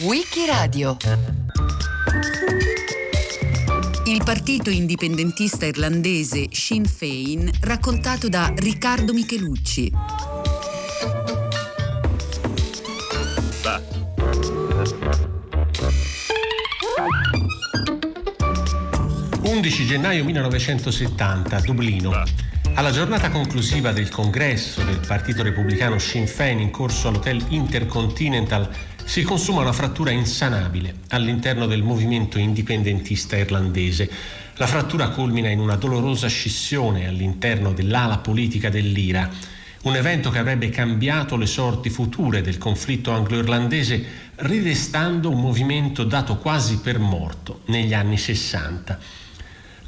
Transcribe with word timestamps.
Wikiradio 0.00 0.96
il 4.06 4.22
partito 4.24 4.70
indipendentista 4.70 5.66
irlandese 5.66 6.46
Sinn 6.50 6.84
Féin 6.84 7.50
raccontato 7.60 8.28
da 8.28 8.52
Riccardo 8.56 9.12
Michelucci. 9.12 9.92
11 19.42 19.86
gennaio 19.86 20.24
1970, 20.24 21.60
Dublino. 21.60 22.49
Alla 22.74 22.92
giornata 22.92 23.30
conclusiva 23.30 23.92
del 23.92 24.08
congresso 24.08 24.82
del 24.82 25.00
Partito 25.06 25.42
Repubblicano 25.42 25.98
Sinn 25.98 26.24
Féin 26.24 26.60
in 26.60 26.70
corso 26.70 27.08
all'Hotel 27.08 27.44
Intercontinental 27.48 28.70
si 29.04 29.22
consuma 29.22 29.60
una 29.60 29.72
frattura 29.72 30.12
insanabile 30.12 30.94
all'interno 31.08 31.66
del 31.66 31.82
movimento 31.82 32.38
indipendentista 32.38 33.36
irlandese. 33.36 34.10
La 34.54 34.66
frattura 34.66 35.08
culmina 35.08 35.48
in 35.50 35.58
una 35.58 35.76
dolorosa 35.76 36.28
scissione 36.28 37.06
all'interno 37.06 37.72
dell'ala 37.72 38.18
politica 38.18 38.70
dell'IRA, 38.70 39.28
un 39.82 39.96
evento 39.96 40.30
che 40.30 40.38
avrebbe 40.38 40.70
cambiato 40.70 41.36
le 41.36 41.46
sorti 41.46 41.90
future 41.90 42.40
del 42.40 42.56
conflitto 42.56 43.10
anglo-irlandese, 43.10 44.04
ridestando 44.36 45.30
un 45.30 45.40
movimento 45.40 46.04
dato 46.04 46.36
quasi 46.38 46.78
per 46.78 46.98
morto 46.98 47.60
negli 47.66 47.92
anni 47.92 48.16
60. 48.16 48.98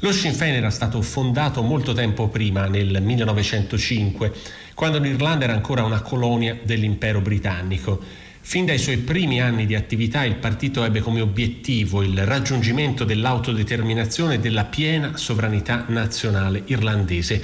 Lo 0.03 0.11
Sinn 0.11 0.33
Féin 0.33 0.55
era 0.55 0.69
stato 0.69 1.01
fondato 1.01 1.61
molto 1.61 1.93
tempo 1.93 2.27
prima, 2.27 2.67
nel 2.67 3.01
1905, 3.01 4.33
quando 4.73 4.99
l'Irlanda 4.99 5.45
era 5.45 5.53
ancora 5.53 5.85
una 5.85 6.01
colonia 6.01 6.59
dell'impero 6.61 7.21
britannico. 7.21 8.01
Fin 8.41 8.65
dai 8.65 8.79
suoi 8.79 8.97
primi 8.97 9.39
anni 9.39 9.65
di 9.65 9.75
attività 9.75 10.25
il 10.25 10.35
partito 10.35 10.83
ebbe 10.83 10.99
come 10.99 11.21
obiettivo 11.21 12.03
il 12.03 12.25
raggiungimento 12.25 13.05
dell'autodeterminazione 13.05 14.33
e 14.33 14.39
della 14.39 14.65
piena 14.65 15.15
sovranità 15.15 15.85
nazionale 15.87 16.63
irlandese, 16.65 17.41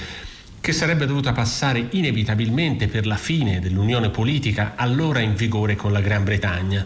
che 0.60 0.74
sarebbe 0.74 1.06
dovuta 1.06 1.32
passare 1.32 1.88
inevitabilmente 1.92 2.90
per 2.90 3.08
la 3.08 3.16
fine 3.16 3.62
dell'unione 3.62 4.10
politica 4.10 4.74
allora 4.76 5.22
in 5.22 5.34
vigore 5.34 5.78
con 5.78 5.94
la 5.94 6.02
Gran 6.02 6.26
Bretagna. 6.26 6.86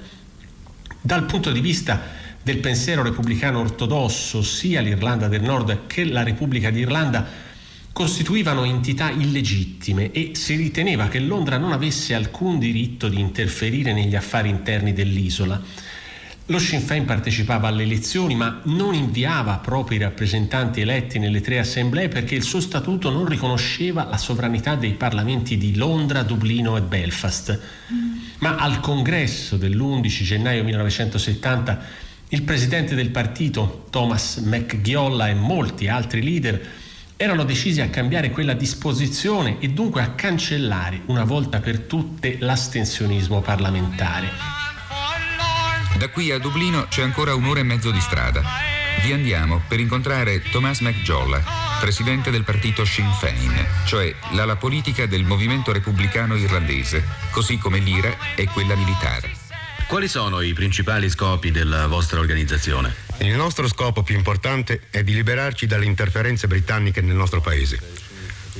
Dal 1.01 1.25
punto 1.25 1.51
di 1.51 1.61
vista 1.61 2.21
del 2.43 2.57
pensiero 2.57 3.03
repubblicano 3.03 3.59
ortodosso, 3.59 4.43
sia 4.43 4.81
l'Irlanda 4.81 5.29
del 5.29 5.41
Nord 5.41 5.87
che 5.87 6.03
la 6.03 6.23
Repubblica 6.23 6.69
d'Irlanda 6.69 7.25
costituivano 7.93 8.65
entità 8.65 9.09
illegittime 9.11 10.11
e 10.11 10.31
si 10.33 10.55
riteneva 10.55 11.07
che 11.07 11.19
Londra 11.19 11.57
non 11.57 11.71
avesse 11.71 12.13
alcun 12.13 12.59
diritto 12.59 13.07
di 13.07 13.19
interferire 13.19 13.93
negli 13.93 14.15
affari 14.15 14.49
interni 14.49 14.91
dell'isola. 14.91 15.61
Lo 16.47 16.59
Sinn 16.59 16.81
Féin 16.81 17.05
partecipava 17.05 17.69
alle 17.69 17.83
elezioni 17.83 18.35
ma 18.35 18.59
non 18.65 18.93
inviava 18.93 19.59
propri 19.59 19.97
rappresentanti 19.97 20.81
eletti 20.81 21.19
nelle 21.19 21.39
tre 21.39 21.59
assemblee 21.59 22.09
perché 22.09 22.35
il 22.35 22.43
suo 22.43 22.59
statuto 22.59 23.09
non 23.09 23.25
riconosceva 23.25 24.03
la 24.03 24.17
sovranità 24.17 24.75
dei 24.75 24.95
parlamenti 24.95 25.55
di 25.55 25.77
Londra, 25.77 26.23
Dublino 26.23 26.75
e 26.75 26.81
Belfast. 26.81 27.57
Ma 28.39 28.57
al 28.57 28.81
congresso 28.81 29.55
dell'11 29.55 30.23
gennaio 30.23 30.65
1970 30.65 32.11
il 32.33 32.41
presidente 32.41 32.95
del 32.95 33.11
partito, 33.11 33.85
Thomas 33.91 34.37
McGiolla 34.37 35.29
e 35.29 35.35
molti 35.35 35.87
altri 35.87 36.23
leader 36.23 36.67
erano 37.15 37.43
decisi 37.43 37.79
a 37.79 37.89
cambiare 37.89 38.31
quella 38.31 38.53
disposizione 38.53 39.57
e 39.59 39.69
dunque 39.69 40.01
a 40.01 40.13
cancellare 40.13 41.01
una 41.05 41.25
volta 41.25 41.59
per 41.59 41.81
tutte 41.81 42.37
l'astensionismo 42.39 43.41
parlamentare. 43.41 44.29
Da 45.95 46.09
qui 46.09 46.31
a 46.31 46.39
Dublino 46.39 46.87
c'è 46.89 47.03
ancora 47.03 47.35
un'ora 47.35 47.59
e 47.59 47.63
mezzo 47.63 47.91
di 47.91 48.01
strada. 48.01 48.41
Vi 49.03 49.11
andiamo 49.11 49.61
per 49.67 49.79
incontrare 49.79 50.41
Thomas 50.49 50.79
McJolla, 50.79 51.39
presidente 51.79 52.31
del 52.31 52.43
partito 52.43 52.83
Sinn 52.83 53.11
Féin, 53.11 53.63
cioè 53.85 54.11
l'ala 54.31 54.55
politica 54.55 55.05
del 55.05 55.23
movimento 55.23 55.71
repubblicano 55.71 56.35
irlandese, 56.35 57.03
così 57.29 57.59
come 57.59 57.77
l'IRA 57.77 58.33
è 58.35 58.45
quella 58.45 58.73
militare. 58.73 59.42
Quali 59.87 60.07
sono 60.07 60.41
i 60.41 60.53
principali 60.53 61.09
scopi 61.09 61.51
della 61.51 61.87
vostra 61.87 62.19
organizzazione? 62.19 62.95
Il 63.19 63.35
nostro 63.35 63.67
scopo 63.67 64.01
più 64.01 64.15
importante 64.15 64.81
è 64.89 65.03
di 65.03 65.13
liberarci 65.13 65.67
dalle 65.67 65.85
interferenze 65.85 66.47
britanniche 66.47 67.01
nel 67.01 67.15
nostro 67.15 67.41
paese. 67.41 67.79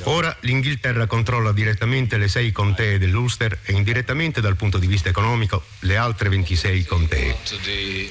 Ora 0.04 0.36
l'Inghilterra 0.42 1.06
controlla 1.08 1.52
direttamente 1.52 2.18
le 2.18 2.28
sei 2.28 2.52
contee 2.52 2.98
dell'Ulster 2.98 3.60
e 3.64 3.74
indirettamente 3.74 4.42
dal 4.42 4.56
punto 4.56 4.78
di 4.78 4.86
vista 4.86 5.10
economico 5.10 5.64
le 5.80 5.98
altre 5.98 6.30
26 6.30 6.86
contee. 6.86 7.38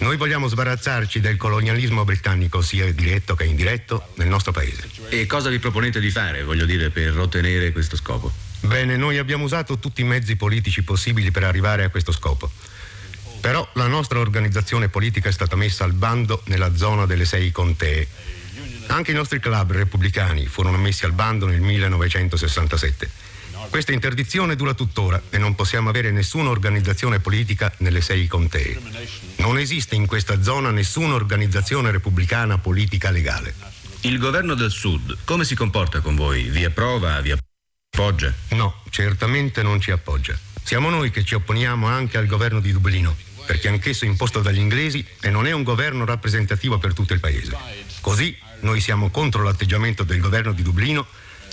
Noi 0.01 0.17
vogliamo 0.17 0.49
sbarazzarci 0.49 1.21
del 1.21 1.37
colonialismo 1.37 2.05
britannico 2.05 2.61
sia 2.61 2.91
diretto 2.93 3.35
che 3.35 3.45
indiretto 3.45 4.09
nel 4.17 4.29
nostro 4.29 4.53
paese. 4.53 4.89
E 5.11 5.27
cosa 5.27 5.49
vi 5.49 5.59
proponete 5.59 6.01
di 6.01 6.11
fare, 6.11 6.45
voglio 6.45 6.67
dire, 6.67 6.91
per 6.91 7.17
ottenere 7.19 7.73
questo 7.73 7.97
scopo? 7.97 8.33
Bene, 8.61 8.97
noi 8.97 9.19
abbiamo 9.19 9.45
usato 9.45 9.79
tutti 9.79 10.01
i 10.01 10.05
mezzi 10.05 10.37
politici 10.37 10.83
possibili 10.83 11.31
per 11.31 11.45
arrivare 11.45 11.85
a 11.85 11.89
questo 11.89 12.13
scopo. 12.13 12.51
Però 13.43 13.69
la 13.75 13.89
nostra 13.89 14.21
organizzazione 14.21 14.89
politica 14.89 15.29
è 15.29 15.33
stata 15.33 15.57
messa 15.57 15.83
al 15.83 15.95
bando 15.95 16.43
nella 16.47 16.77
zona 16.77 17.07
delle 17.07 17.25
sei 17.25 17.51
contee. 17.51 18.07
Anche 18.87 19.11
i 19.11 19.15
nostri 19.15 19.41
club 19.41 19.73
repubblicani 19.73 20.47
furono 20.47 20.79
messi 20.79 21.05
al 21.05 21.13
bando 21.13 21.47
nel 21.47 21.61
1967. 21.61 23.11
Questa 23.69 23.91
interdizione 23.91 24.55
dura 24.55 24.75
tuttora 24.75 25.21
e 25.29 25.39
non 25.39 25.57
possiamo 25.57 25.89
avere 25.89 26.13
nessuna 26.13 26.51
organizzazione 26.51 27.19
politica 27.19 27.73
nelle 27.79 28.01
sei 28.01 28.29
contee. 28.29 28.79
Non 29.39 29.59
esiste 29.59 29.97
in 29.97 30.07
questa 30.07 30.41
zona 30.41 30.71
nessuna 30.71 31.15
organizzazione 31.15 31.91
repubblicana 31.91 32.59
politica 32.59 33.11
legale. 33.11 33.57
Il 34.03 34.19
governo 34.19 34.55
del 34.55 34.71
Sud 34.71 35.19
come 35.25 35.45
si 35.45 35.57
comporta 35.57 35.99
con 35.99 36.15
voi? 36.15 36.45
Vi 36.45 36.65
approva? 36.65 37.21
Vi 37.21 37.35
appoggia? 37.91 38.33
No, 38.51 38.85
certamente 38.91 39.65
non 39.65 39.81
ci 39.81 39.91
appoggia. 39.91 40.39
Siamo 40.63 40.91
noi 40.91 41.11
che 41.11 41.25
ci 41.25 41.35
opponiamo 41.35 41.89
anche 41.89 42.19
al 42.19 42.27
governo 42.27 42.61
di 42.61 42.71
Dublino 42.71 43.31
perché 43.45 43.69
anch'esso 43.69 44.05
imposto 44.05 44.41
dagli 44.41 44.59
inglesi 44.59 45.05
e 45.21 45.31
non 45.31 45.47
è 45.47 45.53
un 45.53 45.63
governo 45.63 46.05
rappresentativo 46.05 46.79
per 46.79 46.95
tutto 46.95 47.13
il 47.13 47.21
paese. 47.21 47.57
Così 48.01 48.37
noi 48.61 48.81
siamo 48.81 49.11
contro 49.11 49.43
l'atteggiamento 49.43 50.05
del 50.05 50.21
governo 50.21 50.53
di 50.53 50.63
Dublino 50.63 51.07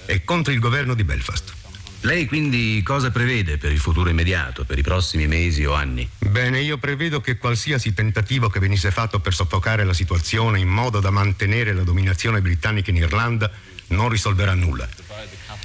e 0.05 0.23
contro 0.23 0.53
il 0.53 0.59
governo 0.59 0.93
di 0.93 1.03
Belfast. 1.03 1.53
Lei 2.01 2.27
quindi 2.27 2.81
cosa 2.81 3.11
prevede 3.11 3.57
per 3.57 3.73
il 3.73 3.79
futuro 3.79 4.09
immediato, 4.09 4.63
per 4.63 4.77
i 4.77 4.81
prossimi 4.81 5.27
mesi 5.27 5.65
o 5.65 5.73
anni? 5.73 6.09
Bene, 6.17 6.61
io 6.61 6.77
prevedo 6.77 7.19
che 7.19 7.37
qualsiasi 7.37 7.93
tentativo 7.93 8.49
che 8.49 8.59
venisse 8.59 8.89
fatto 8.89 9.19
per 9.19 9.33
soffocare 9.33 9.83
la 9.83 9.93
situazione 9.93 10.59
in 10.59 10.69
modo 10.69 11.01
da 11.01 11.09
mantenere 11.09 11.73
la 11.73 11.83
dominazione 11.83 12.39
britannica 12.39 12.89
in 12.89 12.97
Irlanda 12.97 13.51
non 13.87 14.07
risolverà 14.07 14.53
nulla. 14.53 14.87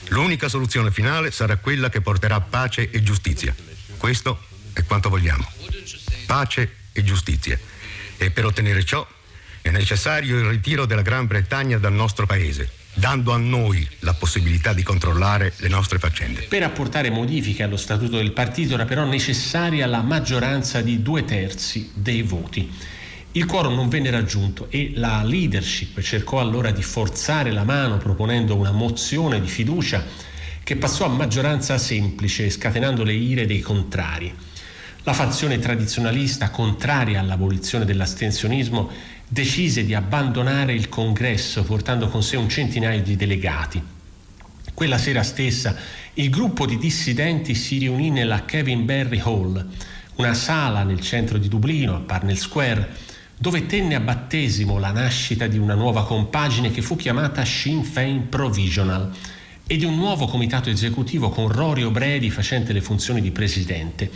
L'unica 0.08 0.48
soluzione 0.48 0.90
finale 0.90 1.30
sarà 1.30 1.56
quella 1.56 1.88
che 1.88 2.00
porterà 2.00 2.40
pace 2.40 2.90
e 2.90 3.02
giustizia. 3.02 3.54
Questo 3.96 4.42
è 4.72 4.82
quanto 4.82 5.08
vogliamo 5.08 5.48
pace 6.24 6.76
e 6.92 7.02
giustizia. 7.02 7.58
E 8.16 8.30
per 8.30 8.44
ottenere 8.44 8.84
ciò 8.84 9.06
è 9.60 9.70
necessario 9.70 10.38
il 10.38 10.44
ritiro 10.44 10.84
della 10.84 11.02
Gran 11.02 11.26
Bretagna 11.26 11.78
dal 11.78 11.92
nostro 11.92 12.26
paese, 12.26 12.70
dando 12.92 13.32
a 13.32 13.38
noi 13.38 13.86
la 14.00 14.12
possibilità 14.12 14.72
di 14.72 14.82
controllare 14.82 15.54
le 15.56 15.68
nostre 15.68 15.98
faccende. 15.98 16.42
Per 16.42 16.62
apportare 16.62 17.10
modifiche 17.10 17.62
allo 17.62 17.76
statuto 17.76 18.16
del 18.16 18.32
partito 18.32 18.74
era 18.74 18.84
però 18.84 19.04
necessaria 19.04 19.86
la 19.86 20.02
maggioranza 20.02 20.80
di 20.80 21.02
due 21.02 21.24
terzi 21.24 21.90
dei 21.94 22.22
voti. 22.22 22.70
Il 23.32 23.46
quorum 23.46 23.74
non 23.74 23.88
venne 23.88 24.10
raggiunto 24.10 24.68
e 24.70 24.92
la 24.94 25.22
leadership 25.24 26.00
cercò 26.02 26.40
allora 26.40 26.70
di 26.70 26.82
forzare 26.82 27.50
la 27.50 27.64
mano 27.64 27.96
proponendo 27.96 28.54
una 28.54 28.70
mozione 28.70 29.40
di 29.40 29.48
fiducia 29.48 30.04
che 30.62 30.76
passò 30.76 31.04
a 31.06 31.08
maggioranza 31.08 31.76
semplice, 31.76 32.48
scatenando 32.48 33.02
le 33.02 33.12
ire 33.12 33.44
dei 33.44 33.60
contrari. 33.60 34.32
La 35.06 35.12
fazione 35.12 35.58
tradizionalista, 35.58 36.48
contraria 36.48 37.20
all'abolizione 37.20 37.84
dell'astensionismo, 37.84 38.88
decise 39.28 39.84
di 39.84 39.92
abbandonare 39.92 40.72
il 40.72 40.88
congresso 40.88 41.62
portando 41.62 42.08
con 42.08 42.22
sé 42.22 42.38
un 42.38 42.48
centinaio 42.48 43.02
di 43.02 43.14
delegati. 43.14 43.82
Quella 44.72 44.96
sera 44.96 45.22
stessa 45.22 45.76
il 46.14 46.30
gruppo 46.30 46.64
di 46.64 46.78
dissidenti 46.78 47.54
si 47.54 47.76
riunì 47.76 48.08
nella 48.08 48.46
Kevin 48.46 48.86
Berry 48.86 49.20
Hall, 49.20 49.68
una 50.14 50.32
sala 50.32 50.84
nel 50.84 51.02
centro 51.02 51.36
di 51.36 51.48
Dublino, 51.48 51.96
a 51.96 52.00
Parnell 52.00 52.36
Square, 52.36 52.88
dove 53.36 53.66
tenne 53.66 53.96
a 53.96 54.00
battesimo 54.00 54.78
la 54.78 54.90
nascita 54.90 55.46
di 55.46 55.58
una 55.58 55.74
nuova 55.74 56.06
compagine 56.06 56.70
che 56.70 56.80
fu 56.80 56.96
chiamata 56.96 57.44
Sinn 57.44 57.82
Féin 57.82 58.30
Provisional 58.30 59.12
e 59.66 59.76
di 59.76 59.84
un 59.84 59.96
nuovo 59.96 60.26
comitato 60.26 60.70
esecutivo 60.70 61.28
con 61.28 61.48
Rory 61.48 61.82
O'Brady 61.82 62.30
facente 62.30 62.72
le 62.72 62.80
funzioni 62.80 63.20
di 63.20 63.32
presidente. 63.32 64.10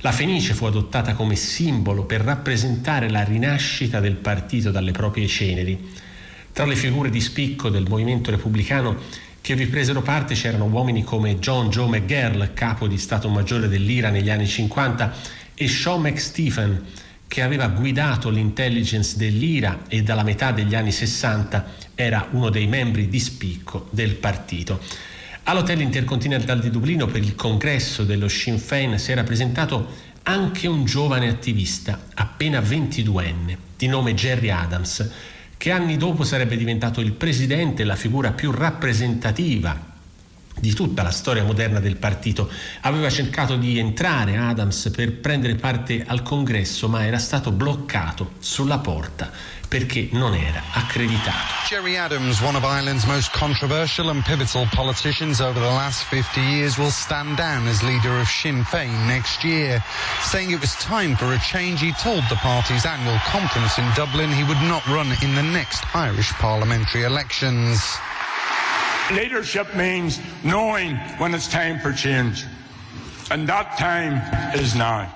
La 0.00 0.12
Fenice 0.12 0.52
fu 0.52 0.66
adottata 0.66 1.14
come 1.14 1.36
simbolo 1.36 2.04
per 2.04 2.20
rappresentare 2.20 3.08
la 3.08 3.24
rinascita 3.24 3.98
del 3.98 4.16
partito 4.16 4.70
dalle 4.70 4.92
proprie 4.92 5.26
ceneri. 5.26 5.92
Tra 6.52 6.66
le 6.66 6.76
figure 6.76 7.08
di 7.08 7.20
spicco 7.20 7.70
del 7.70 7.86
movimento 7.88 8.30
repubblicano 8.30 8.96
che 9.40 9.54
vi 9.54 9.66
presero 9.66 10.02
parte 10.02 10.34
c'erano 10.34 10.66
uomini 10.66 11.02
come 11.02 11.38
John 11.38 11.70
Joe 11.70 11.88
McGirl, 11.88 12.52
capo 12.52 12.86
di 12.86 12.98
Stato 12.98 13.28
Maggiore 13.28 13.68
dell'IRA 13.68 14.10
negli 14.10 14.28
anni 14.28 14.46
50, 14.46 15.12
e 15.54 15.68
Sean 15.68 16.02
McStephen, 16.02 16.84
che 17.26 17.42
aveva 17.42 17.68
guidato 17.68 18.28
l'intelligence 18.28 19.16
dell'IRA 19.16 19.84
e 19.88 20.02
dalla 20.02 20.22
metà 20.22 20.52
degli 20.52 20.74
anni 20.74 20.92
60 20.92 21.64
era 21.94 22.28
uno 22.32 22.50
dei 22.50 22.66
membri 22.66 23.08
di 23.08 23.18
spicco 23.18 23.88
del 23.90 24.14
partito. 24.14 24.80
All'Hotel 25.48 25.80
Intercontinental 25.80 26.58
di 26.58 26.70
Dublino 26.70 27.06
per 27.06 27.22
il 27.22 27.36
congresso 27.36 28.02
dello 28.02 28.26
Sinn 28.26 28.56
Féin 28.56 28.98
si 28.98 29.12
era 29.12 29.22
presentato 29.22 29.86
anche 30.24 30.66
un 30.66 30.84
giovane 30.84 31.28
attivista, 31.28 32.06
appena 32.14 32.58
22enne, 32.58 33.56
di 33.76 33.86
nome 33.86 34.14
Jerry 34.14 34.48
Adams, 34.48 35.08
che 35.56 35.70
anni 35.70 35.96
dopo 35.96 36.24
sarebbe 36.24 36.56
diventato 36.56 37.00
il 37.00 37.12
presidente 37.12 37.82
e 37.82 37.84
la 37.84 37.94
figura 37.94 38.32
più 38.32 38.50
rappresentativa 38.50 39.94
di 40.58 40.72
tutta 40.72 41.02
la 41.02 41.10
storia 41.10 41.44
moderna 41.44 41.80
del 41.80 41.96
partito. 41.96 42.50
Aveva 42.82 43.10
cercato 43.10 43.56
di 43.56 43.78
entrare 43.78 44.36
Adams 44.36 44.90
per 44.94 45.12
prendere 45.20 45.54
parte 45.54 46.04
al 46.06 46.22
congresso, 46.22 46.88
ma 46.88 47.04
era 47.04 47.18
stato 47.18 47.52
bloccato 47.52 48.32
sulla 48.38 48.78
porta 48.78 49.30
perché 49.68 50.08
non 50.12 50.34
era 50.34 50.62
accreditato. 50.72 51.54
Jerry 51.68 51.96
Adams, 51.96 52.40
one 52.40 52.56
of 52.56 52.64
Ireland's 52.64 53.04
most 53.04 53.32
controversial 53.32 54.10
and 54.10 54.22
pivotal 54.24 54.66
politicians 54.72 55.40
over 55.40 55.58
the 55.58 55.66
last 55.66 56.04
50 56.04 56.40
years, 56.40 56.78
will 56.78 56.90
stand 56.90 57.36
down 57.36 57.66
as 57.66 57.82
leader 57.82 58.18
of 58.18 58.28
Sinn 58.28 58.62
Féin 58.64 59.06
next 59.06 59.42
year. 59.42 59.82
Saying 60.22 60.52
it 60.52 60.60
was 60.60 60.74
time 60.76 61.16
for 61.16 61.32
a 61.32 61.38
change, 61.38 61.80
he 61.80 61.92
told 61.92 62.22
the 62.28 62.36
party's 62.36 62.86
annual 62.86 63.18
conference 63.26 63.78
in 63.78 63.84
Dublin 63.94 64.30
he 64.30 64.44
would 64.44 64.62
not 64.62 64.86
run 64.86 65.08
in 65.22 65.34
the 65.34 65.42
next 65.42 65.84
Irish 65.94 66.32
parliamentary 66.34 67.02
elections. 67.02 67.98
Leadership 69.12 69.72
means 69.76 70.20
knowing 70.42 70.96
when 71.18 71.32
it's 71.32 71.46
time 71.46 71.78
for 71.78 71.92
change. 71.92 72.44
And 73.30 73.46
that 73.48 73.76
time 73.78 74.20
is 74.52 74.74
now. 74.74 75.06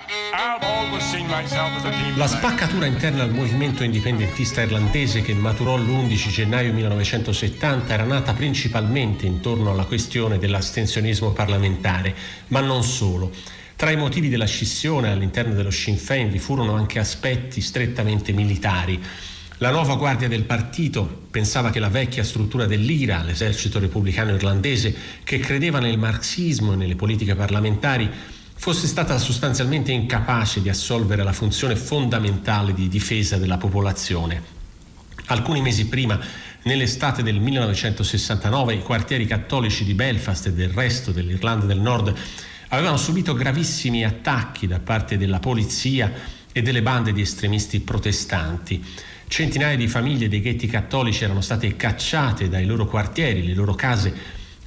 La 2.15 2.29
spaccatura 2.29 2.87
interna 2.87 3.25
al 3.25 3.33
movimento 3.33 3.83
indipendentista 3.83 4.63
irlandese 4.63 5.23
che 5.23 5.35
maturò 5.35 5.77
l'11 5.77 6.29
gennaio 6.29 6.73
1970 6.73 7.93
era 7.93 8.05
nata 8.05 8.33
principalmente 8.33 9.27
intorno 9.27 9.73
alla 9.73 9.85
questione 9.85 10.39
dell'astensionismo 10.39 11.33
parlamentare, 11.33 12.15
ma 12.49 12.61
non 12.61 12.85
solo. 12.85 13.33
Tra 13.75 13.91
i 13.91 13.97
motivi 13.97 14.29
della 14.29 14.47
scissione 14.47 15.11
all'interno 15.11 15.53
dello 15.53 15.73
Sinn 15.73 15.97
Féin 15.97 16.31
vi 16.31 16.39
furono 16.39 16.75
anche 16.75 17.01
aspetti 17.01 17.61
strettamente 17.61 18.31
militari. 18.31 19.03
La 19.62 19.71
nuova 19.71 19.97
guardia 19.97 20.27
del 20.27 20.45
partito 20.45 21.27
pensava 21.31 21.69
che 21.69 21.81
la 21.81 21.91
vecchia 21.91 22.25
struttura 22.25 22.65
dell'IRA, 22.65 23.23
l'esercito 23.23 23.79
repubblicano 23.79 24.35
irlandese, 24.35 24.97
che 25.23 25.39
credeva 25.39 25.81
nel 25.81 25.99
marxismo 25.99 26.73
e 26.73 26.77
nelle 26.77 26.97
politiche 26.97 27.35
parlamentari, 27.35 28.11
fosse 28.55 28.87
stata 28.87 29.19
sostanzialmente 29.19 29.93
incapace 29.93 30.62
di 30.62 30.71
assolvere 30.71 31.23
la 31.23 31.35
funzione 31.35 31.77
fondamentale 31.77 32.73
di 32.73 32.89
difesa 32.89 33.37
della 33.37 33.59
popolazione. 33.59 34.43
Alcuni 35.27 35.61
mesi 35.61 35.89
prima, 35.89 36.19
nell'estate 36.63 37.23
del 37.23 37.39
1969, 37.39 38.77
i 38.77 38.83
quartieri 38.83 39.27
cattolici 39.27 39.85
di 39.85 39.93
Belfast 39.93 40.47
e 40.47 40.55
del 40.55 40.71
resto 40.71 41.13
dell'Irlanda 41.13 41.67
del 41.67 41.81
Nord 41.81 42.17
avevano 42.69 42.97
subito 42.97 43.35
gravissimi 43.35 44.06
attacchi 44.06 44.67
da 44.67 44.79
parte 44.79 45.19
della 45.19 45.39
polizia 45.39 46.11
e 46.51 46.63
delle 46.63 46.81
bande 46.81 47.13
di 47.13 47.21
estremisti 47.21 47.81
protestanti. 47.81 48.83
Centinaia 49.31 49.77
di 49.77 49.87
famiglie 49.87 50.29
dei 50.29 50.41
ghetti 50.41 50.67
cattolici 50.67 51.23
erano 51.23 51.41
state 51.41 51.77
cacciate 51.77 52.49
dai 52.49 52.67
loro 52.67 52.85
quartieri, 52.85 53.47
le 53.47 53.55
loro 53.55 53.77
case 53.77 54.12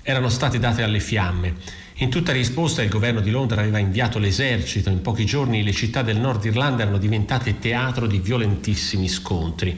erano 0.01 0.29
state 0.29 0.57
date 0.57 0.83
alle 0.83 1.01
fiamme. 1.01 1.55
In 1.95 2.09
tutta 2.09 2.31
risposta 2.31 2.81
il 2.81 2.87
governo 2.87 3.19
di 3.19 3.29
Londra 3.29 3.59
aveva 3.59 3.77
inviato 3.77 4.19
l'esercito. 4.19 4.89
In 4.89 5.01
pochi 5.01 5.25
giorni 5.25 5.63
le 5.63 5.73
città 5.73 6.01
del 6.01 6.17
nord 6.17 6.45
Irlanda 6.45 6.83
erano 6.83 6.97
diventate 6.97 7.59
teatro 7.59 8.07
di 8.07 8.19
violentissimi 8.19 9.09
scontri. 9.09 9.77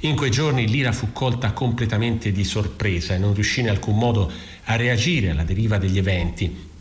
In 0.00 0.16
quei 0.16 0.30
giorni 0.30 0.68
l'Ira 0.68 0.92
fu 0.92 1.12
colta 1.12 1.52
completamente 1.52 2.32
di 2.32 2.44
sorpresa 2.44 3.12
e 3.12 3.18
non 3.18 3.34
riuscì 3.34 3.60
in 3.60 3.68
alcun 3.68 3.98
modo 3.98 4.32
a 4.64 4.76
reagire 4.76 5.32
alla 5.32 5.44
deriva 5.44 5.76
degli 5.76 5.98
eventi. 5.98 6.72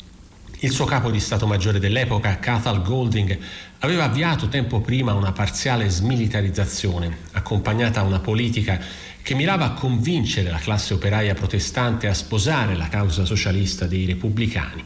Il 0.64 0.72
suo 0.72 0.86
capo 0.86 1.12
di 1.12 1.20
Stato 1.20 1.46
Maggiore 1.46 1.78
dell'epoca, 1.78 2.40
Cathal 2.40 2.82
Golding, 2.84 3.38
aveva 3.80 4.06
avviato 4.06 4.48
tempo 4.48 4.80
prima 4.80 5.14
una 5.14 5.34
parziale 5.34 5.90
smilitarizzazione, 5.90 7.18
accompagnata 7.34 8.00
a 8.00 8.04
una 8.04 8.22
politica 8.22 8.80
che 9.22 9.36
mirava 9.36 9.66
a 9.66 9.74
convincere 9.74 10.50
la 10.50 10.60
classe 10.60 10.94
operaia 10.94 11.34
protestante 11.34 12.08
a 12.08 12.14
sposare 12.14 12.78
la 12.78 12.88
causa 12.88 13.26
socialista 13.26 13.88
dei 13.88 14.06
repubblicani. 14.06 14.86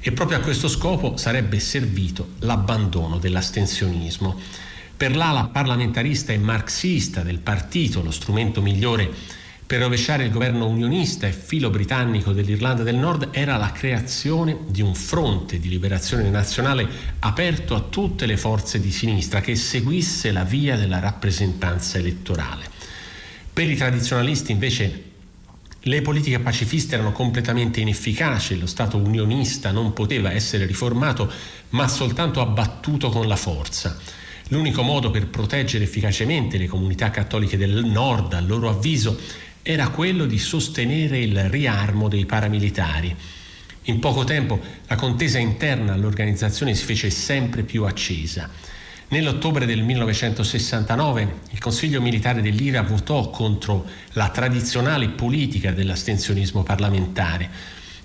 E 0.00 0.12
proprio 0.12 0.38
a 0.38 0.40
questo 0.40 0.66
scopo 0.66 1.18
sarebbe 1.18 1.60
servito 1.60 2.30
l'abbandono 2.38 3.18
dell'astensionismo. 3.18 4.40
Per 4.96 5.14
l'ala 5.14 5.44
parlamentarista 5.44 6.32
e 6.32 6.38
marxista 6.38 7.20
del 7.20 7.40
partito, 7.40 8.02
lo 8.02 8.10
strumento 8.10 8.62
migliore 8.62 9.40
per 9.72 9.80
rovesciare 9.80 10.24
il 10.24 10.30
governo 10.30 10.66
unionista 10.66 11.26
e 11.26 11.32
filo 11.32 11.70
britannico 11.70 12.32
dell'Irlanda 12.32 12.82
del 12.82 12.96
Nord 12.96 13.30
era 13.30 13.56
la 13.56 13.72
creazione 13.72 14.58
di 14.66 14.82
un 14.82 14.94
fronte 14.94 15.58
di 15.58 15.70
liberazione 15.70 16.28
nazionale 16.28 16.86
aperto 17.20 17.74
a 17.74 17.80
tutte 17.80 18.26
le 18.26 18.36
forze 18.36 18.80
di 18.80 18.90
sinistra 18.90 19.40
che 19.40 19.56
seguisse 19.56 20.30
la 20.30 20.44
via 20.44 20.76
della 20.76 20.98
rappresentanza 20.98 21.96
elettorale. 21.96 22.64
Per 23.50 23.70
i 23.70 23.74
tradizionalisti 23.74 24.52
invece 24.52 25.04
le 25.80 26.02
politiche 26.02 26.38
pacifiste 26.38 26.96
erano 26.96 27.12
completamente 27.12 27.80
inefficaci, 27.80 28.58
lo 28.58 28.66
Stato 28.66 28.98
unionista 28.98 29.70
non 29.70 29.94
poteva 29.94 30.32
essere 30.32 30.66
riformato 30.66 31.32
ma 31.70 31.88
soltanto 31.88 32.42
abbattuto 32.42 33.08
con 33.08 33.26
la 33.26 33.36
forza. 33.36 33.98
L'unico 34.48 34.82
modo 34.82 35.10
per 35.10 35.28
proteggere 35.28 35.84
efficacemente 35.84 36.58
le 36.58 36.66
comunità 36.66 37.08
cattoliche 37.08 37.56
del 37.56 37.86
nord, 37.86 38.34
a 38.34 38.40
loro 38.40 38.68
avviso, 38.68 39.18
era 39.62 39.88
quello 39.90 40.26
di 40.26 40.38
sostenere 40.38 41.18
il 41.18 41.48
riarmo 41.48 42.08
dei 42.08 42.26
paramilitari. 42.26 43.14
In 43.86 44.00
poco 44.00 44.24
tempo 44.24 44.60
la 44.88 44.96
contesa 44.96 45.38
interna 45.38 45.92
all'organizzazione 45.92 46.74
si 46.74 46.84
fece 46.84 47.10
sempre 47.10 47.62
più 47.62 47.84
accesa. 47.84 48.50
Nell'ottobre 49.08 49.66
del 49.66 49.82
1969 49.82 51.34
il 51.50 51.58
Consiglio 51.58 52.00
militare 52.00 52.42
dell'IRA 52.42 52.82
votò 52.82 53.30
contro 53.30 53.86
la 54.12 54.30
tradizionale 54.30 55.08
politica 55.08 55.70
dell'astensionismo 55.70 56.62
parlamentare. 56.62 57.50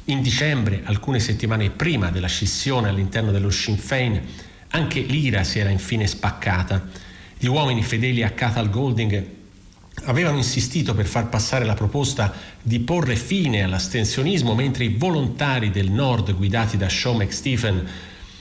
In 0.05 0.21
dicembre, 0.21 0.81
alcune 0.83 1.19
settimane 1.19 1.69
prima 1.69 2.11
della 2.11 2.27
scissione 2.27 2.89
all'interno 2.89 3.31
dello 3.31 3.49
Sinn 3.49 3.75
Féin, 3.75 4.21
anche 4.69 4.99
l'IRA 4.99 5.43
si 5.43 5.59
era 5.59 5.69
infine 5.69 6.07
spaccata. 6.07 6.87
Gli 7.37 7.47
uomini 7.47 7.83
fedeli 7.83 8.23
a 8.23 8.31
Cathal 8.31 8.69
Golding 8.69 9.36
avevano 10.05 10.37
insistito 10.37 10.93
per 10.93 11.05
far 11.05 11.29
passare 11.29 11.65
la 11.65 11.73
proposta 11.73 12.33
di 12.61 12.79
porre 12.79 13.15
fine 13.15 13.63
all'astensionismo, 13.63 14.55
mentre 14.55 14.85
i 14.85 14.95
volontari 14.97 15.71
del 15.71 15.91
Nord, 15.91 16.33
guidati 16.35 16.77
da 16.77 16.89
Sean 16.89 17.17
McStephen, 17.17 17.87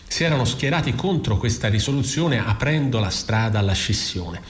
si 0.06 0.24
erano 0.24 0.44
schierati 0.44 0.94
contro 0.94 1.36
questa 1.36 1.68
risoluzione 1.68 2.38
aprendo 2.38 3.00
la 3.00 3.10
strada 3.10 3.58
alla 3.58 3.72
scissione. 3.72 4.40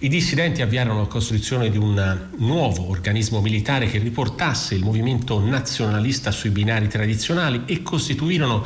I 0.00 0.08
dissidenti 0.08 0.62
avviarono 0.62 1.00
la 1.00 1.06
costruzione 1.06 1.70
di 1.70 1.76
un 1.76 2.28
nuovo 2.36 2.88
organismo 2.88 3.40
militare 3.40 3.86
che 3.86 3.98
riportasse 3.98 4.74
il 4.74 4.84
movimento 4.84 5.40
nazionalista 5.40 6.30
sui 6.30 6.50
binari 6.50 6.88
tradizionali 6.88 7.62
e 7.66 7.82
costituirono 7.82 8.64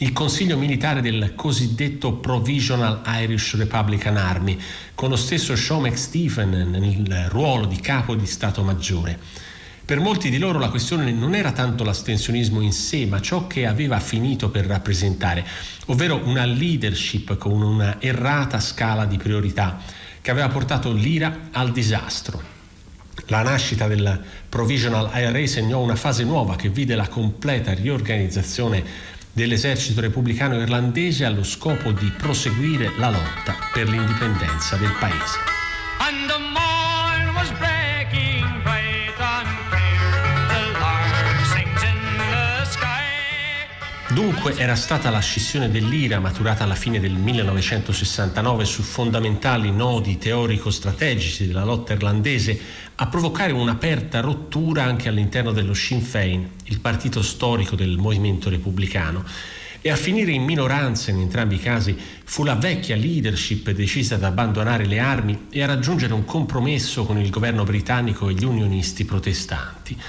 il 0.00 0.12
consiglio 0.12 0.56
militare 0.56 1.00
del 1.00 1.32
cosiddetto 1.34 2.12
Provisional 2.14 3.02
Irish 3.04 3.56
Republican 3.56 4.16
Army, 4.16 4.56
con 4.94 5.10
lo 5.10 5.16
stesso 5.16 5.56
Sean 5.56 5.82
McStephen 5.82 6.50
nel 6.70 7.26
ruolo 7.28 7.66
di 7.66 7.80
capo 7.80 8.14
di 8.14 8.26
Stato 8.26 8.62
Maggiore. 8.62 9.18
Per 9.84 9.98
molti 9.98 10.30
di 10.30 10.38
loro 10.38 10.60
la 10.60 10.68
questione 10.68 11.10
non 11.10 11.34
era 11.34 11.50
tanto 11.50 11.82
l'astensionismo 11.82 12.60
in 12.60 12.72
sé, 12.72 13.06
ma 13.06 13.20
ciò 13.20 13.48
che 13.48 13.66
aveva 13.66 13.98
finito 13.98 14.50
per 14.50 14.66
rappresentare, 14.66 15.44
ovvero 15.86 16.20
una 16.24 16.44
leadership 16.44 17.36
con 17.36 17.60
una 17.60 18.00
errata 18.00 18.60
scala 18.60 19.04
di 19.04 19.16
priorità 19.16 19.80
che 20.20 20.30
aveva 20.30 20.48
portato 20.48 20.92
l'IRA 20.92 21.48
al 21.50 21.72
disastro. 21.72 22.40
La 23.26 23.42
nascita 23.42 23.88
del 23.88 24.22
Provisional 24.48 25.10
IRA 25.12 25.44
segnò 25.46 25.80
una 25.80 25.96
fase 25.96 26.22
nuova 26.22 26.54
che 26.54 26.68
vide 26.68 26.94
la 26.94 27.08
completa 27.08 27.72
riorganizzazione 27.72 29.16
dell'esercito 29.38 30.00
repubblicano 30.00 30.60
irlandese 30.60 31.24
allo 31.24 31.44
scopo 31.44 31.92
di 31.92 32.12
proseguire 32.18 32.90
la 32.98 33.10
lotta 33.10 33.54
per 33.72 33.88
l'indipendenza 33.88 34.76
del 34.76 34.92
paese. 34.98 35.57
Dunque 44.10 44.56
era 44.56 44.74
stata 44.74 45.10
la 45.10 45.18
scissione 45.18 45.70
dell'IRA 45.70 46.18
maturata 46.18 46.64
alla 46.64 46.74
fine 46.74 46.98
del 46.98 47.12
1969 47.12 48.64
su 48.64 48.82
fondamentali 48.82 49.70
nodi 49.70 50.16
teorico-strategici 50.16 51.46
della 51.46 51.62
lotta 51.62 51.92
irlandese 51.92 52.58
a 52.94 53.06
provocare 53.06 53.52
un'aperta 53.52 54.20
rottura 54.20 54.84
anche 54.84 55.10
all'interno 55.10 55.52
dello 55.52 55.74
Sinn 55.74 56.00
Féin, 56.00 56.52
il 56.64 56.80
partito 56.80 57.20
storico 57.20 57.76
del 57.76 57.98
movimento 57.98 58.48
repubblicano. 58.48 59.24
E 59.82 59.90
a 59.90 59.96
finire 59.96 60.32
in 60.32 60.42
minoranza 60.42 61.10
in 61.10 61.20
entrambi 61.20 61.56
i 61.56 61.60
casi 61.60 61.94
fu 62.24 62.44
la 62.44 62.54
vecchia 62.54 62.96
leadership 62.96 63.70
decisa 63.72 64.14
ad 64.14 64.24
abbandonare 64.24 64.86
le 64.86 65.00
armi 65.00 65.48
e 65.50 65.62
a 65.62 65.66
raggiungere 65.66 66.14
un 66.14 66.24
compromesso 66.24 67.04
con 67.04 67.18
il 67.18 67.28
governo 67.28 67.62
britannico 67.62 68.30
e 68.30 68.32
gli 68.32 68.44
unionisti 68.44 69.04
protestanti. 69.04 70.00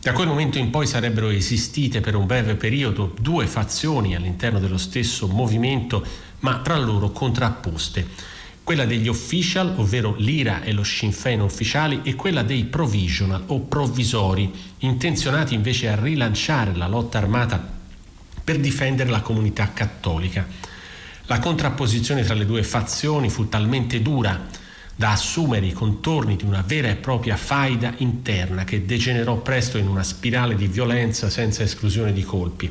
Da 0.00 0.12
quel 0.12 0.28
momento 0.28 0.56
in 0.56 0.70
poi 0.70 0.86
sarebbero 0.86 1.28
esistite 1.28 2.00
per 2.00 2.14
un 2.14 2.24
breve 2.24 2.54
periodo 2.54 3.14
due 3.20 3.46
fazioni 3.46 4.14
all'interno 4.14 4.58
dello 4.58 4.78
stesso 4.78 5.26
movimento, 5.28 6.02
ma 6.38 6.60
tra 6.60 6.78
loro 6.78 7.10
contrapposte. 7.10 8.06
Quella 8.64 8.86
degli 8.86 9.08
official, 9.08 9.74
ovvero 9.76 10.14
l'IRA 10.16 10.62
e 10.62 10.72
lo 10.72 10.84
Sinn 10.84 11.10
Féin 11.10 11.42
ufficiali, 11.42 12.00
e 12.02 12.14
quella 12.14 12.42
dei 12.42 12.64
provisional 12.64 13.42
o 13.48 13.60
provvisori, 13.60 14.50
intenzionati 14.78 15.52
invece 15.52 15.90
a 15.90 16.00
rilanciare 16.00 16.74
la 16.74 16.88
lotta 16.88 17.18
armata 17.18 17.62
per 18.42 18.58
difendere 18.58 19.10
la 19.10 19.20
comunità 19.20 19.70
cattolica. 19.74 20.46
La 21.26 21.38
contrapposizione 21.40 22.24
tra 22.24 22.32
le 22.32 22.46
due 22.46 22.62
fazioni 22.62 23.28
fu 23.28 23.50
talmente 23.50 24.00
dura 24.00 24.46
da 25.00 25.12
assumere 25.12 25.64
i 25.64 25.72
contorni 25.72 26.36
di 26.36 26.44
una 26.44 26.60
vera 26.60 26.90
e 26.90 26.96
propria 26.96 27.38
faida 27.38 27.94
interna 27.96 28.64
che 28.64 28.84
degenerò 28.84 29.38
presto 29.38 29.78
in 29.78 29.88
una 29.88 30.02
spirale 30.02 30.54
di 30.56 30.66
violenza 30.66 31.30
senza 31.30 31.62
esclusione 31.62 32.12
di 32.12 32.22
colpi. 32.22 32.70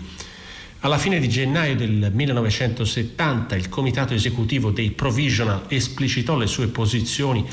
Alla 0.81 0.99
fine 0.99 1.17
di 1.17 1.27
gennaio 1.27 1.75
del 1.75 2.11
1970 2.13 3.55
il 3.55 3.67
comitato 3.67 4.13
esecutivo 4.13 4.69
dei 4.69 4.91
Provisional 4.91 5.63
esplicitò 5.69 6.37
le 6.37 6.45
sue 6.45 6.67
posizioni 6.67 7.43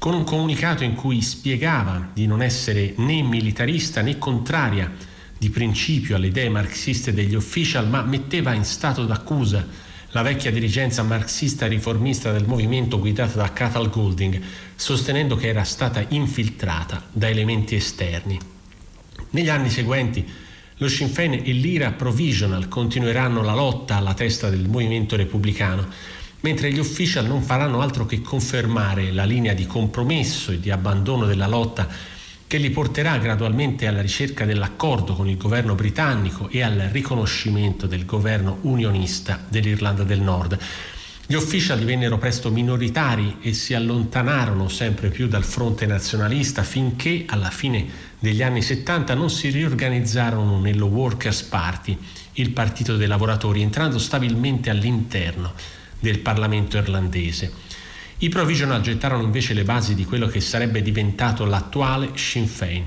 con 0.00 0.14
un 0.14 0.24
comunicato 0.24 0.82
in 0.82 0.96
cui 0.96 1.22
spiegava 1.22 2.10
di 2.12 2.26
non 2.26 2.42
essere 2.42 2.94
né 2.96 3.22
militarista 3.22 4.00
né 4.00 4.18
contraria 4.18 4.92
di 5.38 5.48
principio 5.48 6.16
alle 6.16 6.26
idee 6.26 6.48
marxiste 6.48 7.12
degli 7.12 7.36
official, 7.36 7.88
ma 7.88 8.02
metteva 8.02 8.52
in 8.52 8.64
stato 8.64 9.04
d'accusa 9.04 9.86
la 10.12 10.22
vecchia 10.22 10.50
dirigenza 10.50 11.02
marxista 11.02 11.66
riformista 11.66 12.32
del 12.32 12.46
movimento 12.46 12.98
guidata 12.98 13.36
da 13.36 13.52
Cathal 13.52 13.90
Golding, 13.90 14.40
sostenendo 14.74 15.36
che 15.36 15.48
era 15.48 15.64
stata 15.64 16.02
infiltrata 16.08 17.04
da 17.12 17.28
elementi 17.28 17.74
esterni. 17.74 18.38
Negli 19.30 19.50
anni 19.50 19.68
seguenti 19.68 20.26
lo 20.76 20.88
Sinn 20.88 21.08
Féin 21.08 21.34
e 21.34 21.52
l'IRA 21.52 21.92
Provisional 21.92 22.68
continueranno 22.68 23.42
la 23.42 23.54
lotta 23.54 23.96
alla 23.96 24.14
testa 24.14 24.48
del 24.48 24.68
movimento 24.68 25.14
repubblicano, 25.16 25.86
mentre 26.40 26.72
gli 26.72 26.78
official 26.78 27.26
non 27.26 27.42
faranno 27.42 27.82
altro 27.82 28.06
che 28.06 28.22
confermare 28.22 29.12
la 29.12 29.24
linea 29.24 29.52
di 29.52 29.66
compromesso 29.66 30.52
e 30.52 30.60
di 30.60 30.70
abbandono 30.70 31.26
della 31.26 31.48
lotta 31.48 32.16
che 32.48 32.56
li 32.56 32.70
porterà 32.70 33.18
gradualmente 33.18 33.86
alla 33.86 34.00
ricerca 34.00 34.46
dell'accordo 34.46 35.14
con 35.14 35.28
il 35.28 35.36
governo 35.36 35.74
britannico 35.74 36.48
e 36.48 36.62
al 36.62 36.88
riconoscimento 36.90 37.86
del 37.86 38.06
governo 38.06 38.60
unionista 38.62 39.44
dell'Irlanda 39.46 40.02
del 40.02 40.22
Nord. 40.22 40.58
Gli 41.26 41.34
official 41.34 41.78
divennero 41.78 42.16
presto 42.16 42.50
minoritari 42.50 43.36
e 43.42 43.52
si 43.52 43.74
allontanarono 43.74 44.68
sempre 44.68 45.10
più 45.10 45.28
dal 45.28 45.44
fronte 45.44 45.84
nazionalista 45.84 46.62
finché 46.62 47.24
alla 47.26 47.50
fine 47.50 47.86
degli 48.18 48.42
anni 48.42 48.62
70 48.62 49.12
non 49.12 49.28
si 49.28 49.50
riorganizzarono 49.50 50.58
nello 50.58 50.86
Workers' 50.86 51.42
Party, 51.42 51.98
il 52.32 52.48
partito 52.52 52.96
dei 52.96 53.08
lavoratori, 53.08 53.60
entrando 53.60 53.98
stabilmente 53.98 54.70
all'interno 54.70 55.52
del 56.00 56.20
Parlamento 56.20 56.78
irlandese. 56.78 57.52
I 58.20 58.28
provisional 58.30 58.80
gettarono 58.80 59.22
invece 59.22 59.54
le 59.54 59.62
basi 59.62 59.94
di 59.94 60.04
quello 60.04 60.26
che 60.26 60.40
sarebbe 60.40 60.82
diventato 60.82 61.44
l'attuale 61.44 62.10
Sinn 62.16 62.46
Féin. 62.46 62.84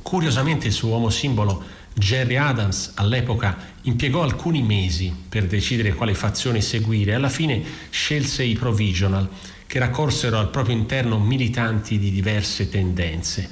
Curiosamente 0.00 0.68
il 0.68 0.72
suo 0.72 0.90
uomo 0.90 1.10
simbolo 1.10 1.60
Jerry 1.92 2.36
Adams 2.36 2.92
all'epoca 2.94 3.56
impiegò 3.82 4.22
alcuni 4.22 4.62
mesi 4.62 5.12
per 5.28 5.48
decidere 5.48 5.92
quale 5.92 6.14
fazione 6.14 6.60
seguire 6.60 7.10
e 7.10 7.14
alla 7.14 7.28
fine 7.28 7.60
scelse 7.90 8.44
i 8.44 8.54
provisional 8.54 9.28
che 9.66 9.80
raccorsero 9.80 10.38
al 10.38 10.50
proprio 10.50 10.76
interno 10.76 11.18
militanti 11.18 11.98
di 11.98 12.12
diverse 12.12 12.68
tendenze. 12.68 13.50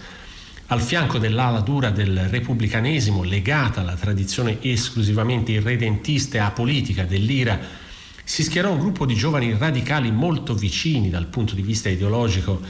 Al 0.67 0.81
fianco 0.81 1.19
dell'ala 1.19 1.63
dura 1.63 1.91
del 1.91 2.29
repubblicanesimo 2.29 3.25
legata 3.25 3.81
alla 3.81 3.97
tradizione 3.97 4.59
esclusivamente 4.63 5.51
irredentista 5.51 6.37
e 6.37 6.41
apolitica 6.41 7.03
dell'IRA 7.03 7.86
si 8.29 8.43
schierò 8.43 8.73
un 8.73 8.81
gruppo 8.81 9.07
di 9.07 9.15
giovani 9.15 9.57
radicali 9.57 10.11
molto 10.11 10.53
vicini 10.53 11.11
dal 11.11 11.27
punto 11.27 11.55
di 11.55 11.63
vista 11.63 11.89
ideologico 11.89 12.61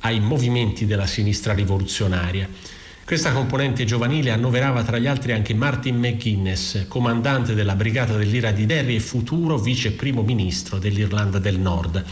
ai 0.00 0.18
movimenti 0.18 0.86
della 0.86 1.06
sinistra 1.06 1.54
rivoluzionaria. 1.54 2.48
Questa 3.04 3.30
componente 3.30 3.84
giovanile 3.84 4.32
annoverava 4.32 4.82
tra 4.82 4.98
gli 4.98 5.06
altri 5.06 5.30
anche 5.30 5.54
Martin 5.54 5.98
McGuinness, 5.98 6.88
comandante 6.88 7.54
della 7.54 7.76
brigata 7.76 8.16
dell'Ira 8.16 8.50
di 8.50 8.66
Derry 8.66 8.96
e 8.96 9.00
futuro 9.00 9.56
vice 9.56 9.92
primo 9.92 10.22
ministro 10.22 10.78
dell'Irlanda 10.78 11.38
del 11.38 11.60
Nord. 11.60 12.04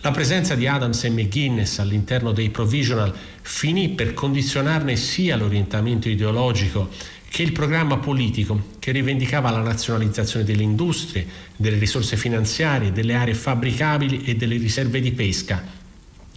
La 0.00 0.10
presenza 0.10 0.54
di 0.54 0.66
Adams 0.66 1.04
e 1.04 1.10
McGuinness 1.10 1.78
all'interno 1.78 2.32
dei 2.32 2.48
Provisional 2.48 3.14
finì 3.42 3.90
per 3.90 4.14
condizionarne 4.14 4.96
sia 4.96 5.36
l'orientamento 5.36 6.08
ideologico 6.08 6.88
che 7.30 7.42
il 7.44 7.52
programma 7.52 7.98
politico 7.98 8.74
che 8.80 8.90
rivendicava 8.90 9.50
la 9.50 9.62
nazionalizzazione 9.62 10.44
delle 10.44 10.64
industrie, 10.64 11.24
delle 11.54 11.78
risorse 11.78 12.16
finanziarie, 12.16 12.90
delle 12.90 13.14
aree 13.14 13.34
fabbricabili 13.34 14.24
e 14.24 14.34
delle 14.34 14.56
riserve 14.56 15.00
di 15.00 15.12
pesca, 15.12 15.64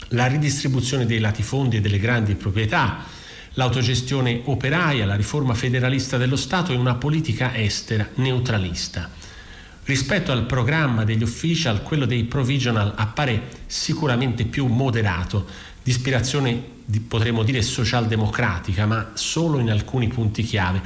la 0.09 0.27
ridistribuzione 0.27 1.07
dei 1.07 1.17
latifondi 1.17 1.77
e 1.77 1.81
delle 1.81 1.97
grandi 1.97 2.35
proprietà, 2.35 3.05
l'autogestione 3.53 4.41
operaia, 4.43 5.07
la 5.07 5.15
riforma 5.15 5.55
federalista 5.55 6.17
dello 6.17 6.35
Stato 6.35 6.71
e 6.71 6.75
una 6.75 6.93
politica 6.93 7.55
estera 7.57 8.07
neutralista. 8.15 9.09
Rispetto 9.85 10.31
al 10.31 10.45
programma 10.45 11.03
degli 11.03 11.23
official, 11.23 11.83
quello 11.83 12.05
dei 12.05 12.23
provisional 12.23 12.93
appare 12.95 13.63
sicuramente 13.65 14.45
più 14.45 14.67
moderato, 14.67 15.45
di 15.83 15.91
ispirazione 15.91 16.71
potremmo 17.05 17.43
dire 17.43 17.61
socialdemocratica, 17.61 18.85
ma 18.85 19.11
solo 19.13 19.59
in 19.59 19.69
alcuni 19.69 20.07
punti 20.07 20.43
chiave. 20.43 20.81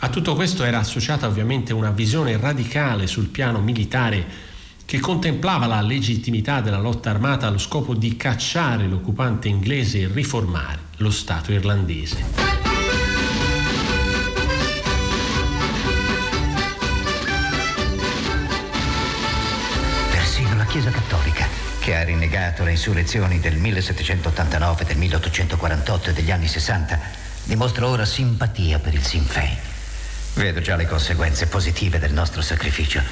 A 0.00 0.08
tutto 0.08 0.34
questo 0.34 0.64
era 0.64 0.78
associata 0.78 1.28
ovviamente 1.28 1.72
una 1.72 1.90
visione 1.90 2.36
radicale 2.36 3.06
sul 3.06 3.28
piano 3.28 3.60
militare 3.60 4.50
che 4.84 4.98
contemplava 4.98 5.66
la 5.66 5.80
legittimità 5.80 6.60
della 6.60 6.80
lotta 6.80 7.10
armata 7.10 7.46
allo 7.46 7.58
scopo 7.58 7.94
di 7.94 8.16
cacciare 8.16 8.88
l'occupante 8.88 9.46
inglese 9.46 10.00
e 10.00 10.10
riformare 10.12 10.80
lo 10.96 11.10
Stato 11.10 11.52
irlandese. 11.52 12.61
Che 21.82 21.96
ha 21.96 22.04
rinnegato 22.04 22.62
le 22.62 22.70
insurrezioni 22.70 23.40
del 23.40 23.56
1789, 23.56 24.84
del 24.84 24.96
1848 24.98 26.10
e 26.10 26.12
degli 26.12 26.30
anni 26.30 26.46
60, 26.46 26.96
dimostra 27.42 27.88
ora 27.88 28.04
simpatia 28.04 28.78
per 28.78 28.94
il 28.94 29.04
Sinn 29.04 29.24
Féin. 29.24 29.56
Vedo 30.34 30.60
già 30.60 30.76
le 30.76 30.86
conseguenze 30.86 31.48
positive 31.48 31.98
del 31.98 32.12
nostro 32.12 32.40
sacrificio. 32.40 33.02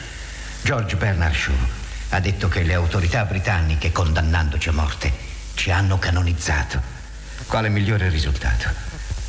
George 0.63 0.95
Bernard 0.95 1.35
Shaw 1.35 1.53
ha 2.11 2.21
detto 2.21 2.47
che 2.47 2.63
le 2.63 2.75
autorità 2.75 3.25
britanniche, 3.25 3.91
condannandoci 3.91 4.69
a 4.69 4.73
morte, 4.73 5.13
ci 5.55 5.73
hanno 5.73 5.99
canonizzato. 5.99 6.81
Quale 7.49 7.69
migliore 7.71 8.09
risultato? 8.09 8.69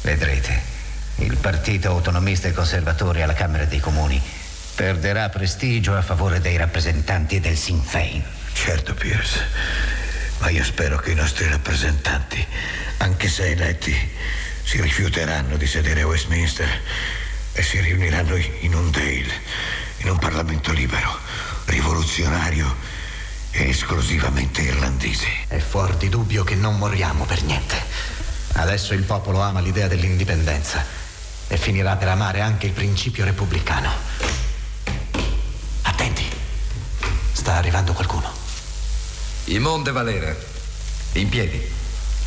Vedrete, 0.04 0.62
il 1.16 1.36
partito 1.38 1.90
autonomista 1.90 2.48
e 2.48 2.54
conservatore 2.54 3.24
alla 3.24 3.34
Camera 3.34 3.66
dei 3.66 3.80
Comuni 3.80 4.22
perderà 4.76 5.30
prestigio 5.30 5.96
a 5.98 6.04
favore 6.04 6.40
dei 6.40 6.58
rappresentanti 6.58 7.40
del 7.40 7.58
Sinn 7.58 7.80
Féin. 7.80 8.24
Certo, 8.54 8.94
Pierce, 8.94 9.48
ma 10.40 10.50
io 10.50 10.64
spero 10.64 10.98
che 10.98 11.12
i 11.12 11.16
nostri 11.16 11.48
rappresentanti, 11.48 12.46
anche 12.98 13.28
se 13.28 13.52
eletti, 13.52 13.96
si 14.64 14.82
rifiuteranno 14.82 15.58
di 15.58 15.68
sedere 15.68 16.02
a 16.02 16.08
Westminster 16.08 16.70
e 17.54 17.62
si 17.64 17.80
riuniranno 17.80 18.36
in 18.36 18.74
un 18.74 18.90
Dale, 18.92 19.32
in 19.98 20.10
un 20.10 20.18
Parlamento 20.18 20.72
libero, 20.72 21.18
rivoluzionario 21.66 22.76
e 23.52 23.70
esclusivamente 23.70 24.62
irlandese. 24.62 25.28
È 25.48 25.58
fuori 25.58 25.98
di 25.98 26.10
dubbio 26.10 26.44
che 26.44 26.56
non 26.56 26.78
moriamo 26.78 27.26
per 27.26 27.44
niente. 27.44 27.76
Adesso 28.54 28.94
il 28.94 29.04
popolo 29.04 29.42
ama 29.42 29.60
l'idea 29.60 29.88
dell'indipendenza 29.88 30.84
e 31.48 31.58
finirà 31.58 31.96
per 31.98 32.08
amare 32.08 32.42
anche 32.42 32.66
il 32.66 32.72
principio 32.72 33.26
repubblicano. 33.26 33.92
Attenti, 35.82 36.26
sta 37.34 37.56
arrivando 37.56 37.94
qualcuno. 37.94 38.41
Imonde 39.52 39.92
Valera, 39.92 40.34
in 41.14 41.28
piedi. 41.28 41.62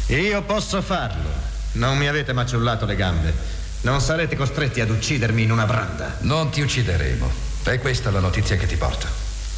Io 0.08 0.42
posso 0.42 0.82
farlo. 0.82 1.30
Non 1.72 1.96
mi 1.96 2.06
avete 2.06 2.34
maciullato 2.34 2.84
le 2.84 2.96
gambe. 2.96 3.32
Non 3.80 4.02
sarete 4.02 4.36
costretti 4.36 4.82
ad 4.82 4.90
uccidermi 4.90 5.42
in 5.42 5.50
una 5.50 5.64
branda. 5.64 6.18
Non 6.20 6.50
ti 6.50 6.60
uccideremo. 6.60 7.32
È 7.62 7.78
questa 7.78 8.10
la 8.10 8.20
notizia 8.20 8.56
che 8.56 8.66
ti 8.66 8.76
porto. 8.76 9.06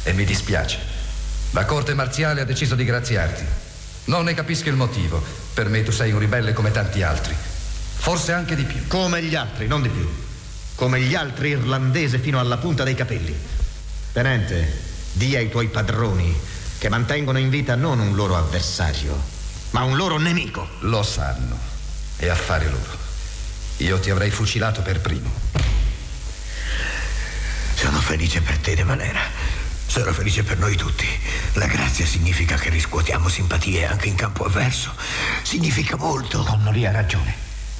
E 0.03 0.13
mi 0.13 0.23
dispiace. 0.23 0.79
La 1.51 1.65
corte 1.65 1.93
marziale 1.93 2.39
ha 2.39 2.45
deciso 2.45 2.73
di 2.73 2.85
graziarti. 2.85 3.43
Non 4.05 4.23
ne 4.23 4.33
capisco 4.33 4.69
il 4.69 4.75
motivo. 4.75 5.21
Per 5.53 5.67
me 5.67 5.83
tu 5.83 5.91
sei 5.91 6.13
un 6.13 6.19
ribelle 6.19 6.53
come 6.53 6.71
tanti 6.71 7.03
altri. 7.03 7.35
Forse 7.35 8.31
anche 8.31 8.55
di 8.55 8.63
più. 8.63 8.87
Come 8.87 9.21
gli 9.21 9.35
altri, 9.35 9.67
non 9.67 9.81
di 9.81 9.89
più. 9.89 10.09
Come 10.75 11.01
gli 11.01 11.15
altri 11.15 11.49
irlandesi 11.49 12.17
fino 12.17 12.39
alla 12.39 12.55
punta 12.55 12.85
dei 12.85 12.95
capelli. 12.95 13.37
Tenente, 14.13 14.85
di 15.11 15.35
ai 15.35 15.49
tuoi 15.49 15.67
padroni 15.67 16.55
che 16.77 16.89
mantengono 16.89 17.39
in 17.39 17.49
vita 17.49 17.75
non 17.75 17.99
un 17.99 18.15
loro 18.15 18.37
avversario, 18.37 19.19
ma 19.71 19.83
un 19.83 19.95
loro 19.95 20.17
nemico. 20.17 20.67
Lo 20.79 21.03
sanno. 21.03 21.57
È 22.15 22.27
affare 22.27 22.69
loro. 22.69 22.97
Io 23.77 23.99
ti 23.99 24.09
avrei 24.09 24.29
fucilato 24.29 24.81
per 24.81 25.01
primo. 25.01 25.29
Sono 27.75 27.99
felice 27.99 28.41
per 28.41 28.57
te, 28.57 28.75
De 28.75 28.83
Valera. 28.83 29.21
Sono 29.85 30.11
felice 30.13 30.43
per 30.43 30.57
noi 30.57 30.75
tutti. 30.75 31.07
La 31.53 31.67
grazia 31.67 32.05
significa 32.05 32.55
che 32.55 32.69
riscuotiamo 32.69 33.29
simpatie 33.29 33.85
anche 33.85 34.07
in 34.07 34.15
campo 34.15 34.45
avverso. 34.45 34.93
Significa 35.43 35.95
molto. 35.95 36.43
Connolly 36.43 36.85
ha 36.85 36.91
ragione. 36.91 37.35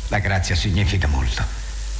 La 0.10 0.20
grazia 0.20 0.56
significa 0.56 1.08
molto. 1.08 1.44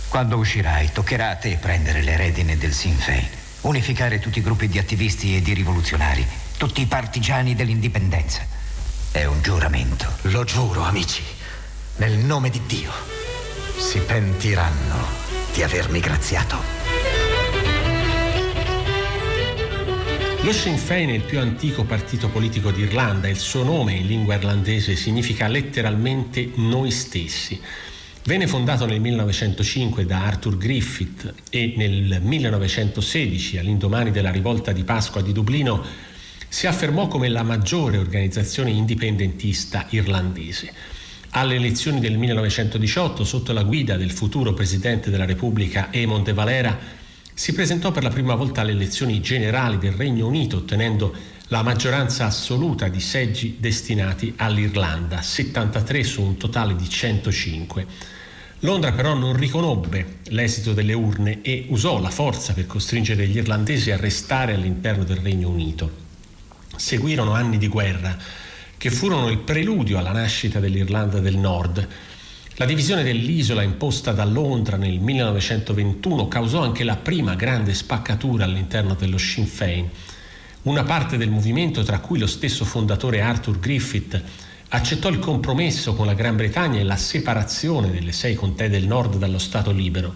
Quando 0.08 0.38
uscirai, 0.38 0.92
toccherà 0.94 1.32
a 1.32 1.36
te 1.36 1.58
prendere 1.58 2.02
le 2.02 2.16
redine 2.16 2.58
del 2.58 2.74
Sinn 2.74 2.98
Féin, 2.98 3.28
unificare 3.62 4.20
tutti 4.20 4.40
i 4.40 4.44
gruppi 4.44 4.68
di 4.68 4.78
attivisti 4.78 5.36
e 5.36 5.42
di 5.42 5.54
rivoluzionari, 5.54 6.26
tutti 6.58 6.82
i 6.82 6.88
partigiani 6.88 7.54
dell'indipendenza. 7.54 8.42
È 9.12 9.24
un 9.26 9.42
giuramento. 9.42 10.08
Lo 10.24 10.44
giuro, 10.44 10.82
amici, 10.82 11.22
nel 11.98 12.18
nome 12.18 12.50
di 12.50 12.60
Dio. 12.66 12.92
Si 13.78 14.00
pentiranno 14.00 15.06
di 15.54 15.62
avermi 15.62 16.00
graziato. 16.00 16.58
Lo 20.42 20.52
Sinn 20.52 20.76
Féin 20.76 21.10
è 21.10 21.14
il 21.14 21.22
più 21.22 21.40
antico 21.40 21.84
partito 21.84 22.30
politico 22.30 22.72
d'Irlanda. 22.72 23.28
Il 23.28 23.38
suo 23.38 23.64
nome 23.64 23.94
in 23.94 24.08
lingua 24.08 24.36
irlandese 24.36 24.96
significa 24.96 25.48
letteralmente 25.48 26.54
noi 26.56 26.90
stessi. 26.90 27.62
Venne 28.24 28.48
fondato 28.48 28.86
nel 28.86 29.00
1905 29.00 30.06
da 30.06 30.26
Arthur 30.26 30.58
Griffith 30.58 31.34
e 31.52 31.76
nel 31.78 32.20
1916, 32.22 33.58
all'indomani 33.58 34.12
della 34.12 34.32
rivolta 34.32 34.72
di 34.72 34.84
Pasqua 34.84 35.22
di 35.22 35.32
Dublino, 35.32 36.07
si 36.58 36.66
affermò 36.66 37.08
come 37.08 37.30
la 37.30 37.44
maggiore 37.44 38.00
organizzazione 38.00 38.72
indipendentista 38.72 39.86
irlandese. 39.92 40.74
Alle 41.30 41.54
elezioni 41.54 42.00
del 42.00 42.18
1918, 42.18 43.24
sotto 43.24 43.54
la 43.54 43.62
guida 43.62 43.96
del 43.96 44.10
futuro 44.10 44.56
presidente 44.56 45.12
della 45.12 45.26
Repubblica 45.26 45.90
Eamon 45.92 46.24
de 46.24 46.34
Valera, 46.34 46.76
si 47.32 47.54
presentò 47.54 47.92
per 47.92 48.02
la 48.02 48.10
prima 48.10 48.34
volta 48.34 48.62
alle 48.62 48.72
elezioni 48.72 49.22
generali 49.22 49.78
del 49.78 49.92
Regno 49.92 50.26
Unito, 50.26 50.58
ottenendo 50.58 51.14
la 51.50 51.62
maggioranza 51.62 52.26
assoluta 52.26 52.88
di 52.88 53.02
seggi 53.02 53.58
destinati 53.60 54.34
all'Irlanda, 54.38 55.22
73 55.22 56.04
su 56.04 56.24
un 56.24 56.38
totale 56.38 56.76
di 56.76 56.90
105. 56.90 57.86
Londra 58.62 58.94
però 58.94 59.14
non 59.14 59.36
riconobbe 59.36 60.22
l'esito 60.30 60.74
delle 60.74 60.94
urne 60.94 61.44
e 61.44 61.68
usò 61.70 62.02
la 62.02 62.10
forza 62.10 62.54
per 62.54 62.66
costringere 62.66 63.28
gli 63.28 63.38
irlandesi 63.38 63.92
a 63.92 63.98
restare 63.98 64.56
all'interno 64.56 65.04
del 65.04 65.18
Regno 65.18 65.50
Unito. 65.50 66.07
Seguirono 66.78 67.34
anni 67.34 67.58
di 67.58 67.68
guerra 67.68 68.16
che 68.78 68.92
furono 68.92 69.30
il 69.30 69.40
preludio 69.40 69.98
alla 69.98 70.12
nascita 70.12 70.60
dell'Irlanda 70.60 71.20
del 71.20 71.36
Nord. 71.36 71.88
La 72.58 72.66
divisione 72.66 73.02
dell'isola 73.02 73.64
imposta 73.64 74.12
da 74.12 74.24
Londra 74.24 74.78
nel 74.78 75.00
1921 75.00 76.28
causò 76.28 76.62
anche 76.62 76.84
la 76.84 76.96
prima 76.96 77.34
grande 77.34 77.74
spaccatura 77.74 78.46
all'interno 78.46 78.94
dello 78.94 79.18
Sinn 79.18 79.46
Féin. 79.46 79.90
Una 80.64 80.84
parte 80.84 81.18
del 81.18 81.32
movimento, 81.32 81.82
tra 81.82 82.00
cui 82.00 82.20
lo 82.20 82.28
stesso 82.28 82.64
fondatore 82.64 83.22
Arthur 83.22 83.60
Griffith, 83.60 84.22
accettò 84.70 85.10
il 85.10 85.20
compromesso 85.20 85.96
con 85.96 86.06
la 86.06 86.14
Gran 86.14 86.36
Bretagna 86.36 86.80
e 86.80 86.84
la 86.84 86.98
separazione 86.98 87.90
delle 87.90 88.12
sei 88.12 88.36
contee 88.36 88.70
del 88.70 88.86
nord 88.86 89.18
dallo 89.18 89.40
Stato 89.40 89.72
libero. 89.72 90.14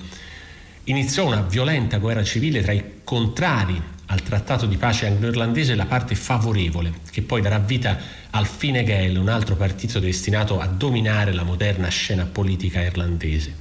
Iniziò 0.85 1.25
una 1.25 1.41
violenta 1.41 1.97
guerra 1.97 2.23
civile 2.23 2.61
tra 2.61 2.71
i 2.71 2.83
contrari 3.03 3.81
al 4.11 4.23
trattato 4.23 4.65
di 4.65 4.75
pace 4.75 5.07
anglo-irlandese 5.07 5.73
la 5.73 5.85
parte 5.85 6.15
favorevole, 6.15 6.95
che 7.11 7.21
poi 7.21 7.41
darà 7.41 7.59
vita 7.59 7.97
al 8.31 8.45
Fine 8.45 8.83
Gael, 8.83 9.17
un 9.17 9.29
altro 9.29 9.55
partito 9.55 9.99
destinato 9.99 10.59
a 10.59 10.67
dominare 10.67 11.33
la 11.33 11.43
moderna 11.43 11.87
scena 11.87 12.25
politica 12.25 12.81
irlandese. 12.81 13.55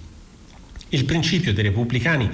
Il 0.88 1.04
principio 1.04 1.54
dei 1.54 1.62
repubblicani 1.62 2.28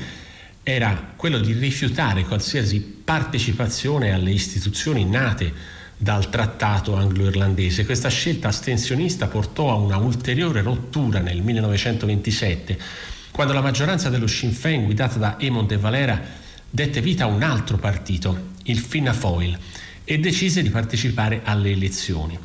era 0.63 1.13
quello 1.15 1.39
di 1.39 1.53
rifiutare 1.53 2.25
qualsiasi 2.25 2.81
partecipazione 2.81 4.13
alle 4.13 4.31
istituzioni 4.31 5.05
nate 5.05 5.53
dal 5.99 6.31
trattato 6.31 6.97
anglo-irlandese. 6.97 7.85
Questa 7.85 8.09
scelta 8.09 8.49
astensionista 8.49 9.27
portò 9.27 9.71
a 9.71 9.75
una 9.75 9.99
ulteriore 9.99 10.63
rottura 10.63 11.21
nel 11.21 11.43
1927, 11.43 12.79
quando 13.31 13.53
la 13.53 13.61
maggioranza 13.61 14.09
dello 14.09 14.27
Sinn 14.27 14.53
Féin, 14.53 14.85
guidata 14.85 15.19
da 15.19 15.39
Eamon 15.39 15.67
de 15.67 15.77
Valera, 15.77 16.45
dette 16.77 17.01
vita 17.01 17.25
a 17.25 17.29
un 17.29 17.43
altro 17.43 17.79
partito, 17.79 18.49
il 18.65 18.77
Fianna 18.77 19.15
Fáil, 19.15 19.59
e 20.05 20.19
decise 20.19 20.61
di 20.61 20.69
partecipare 20.69 21.41
alle 21.43 21.71
elezioni. 21.71 22.39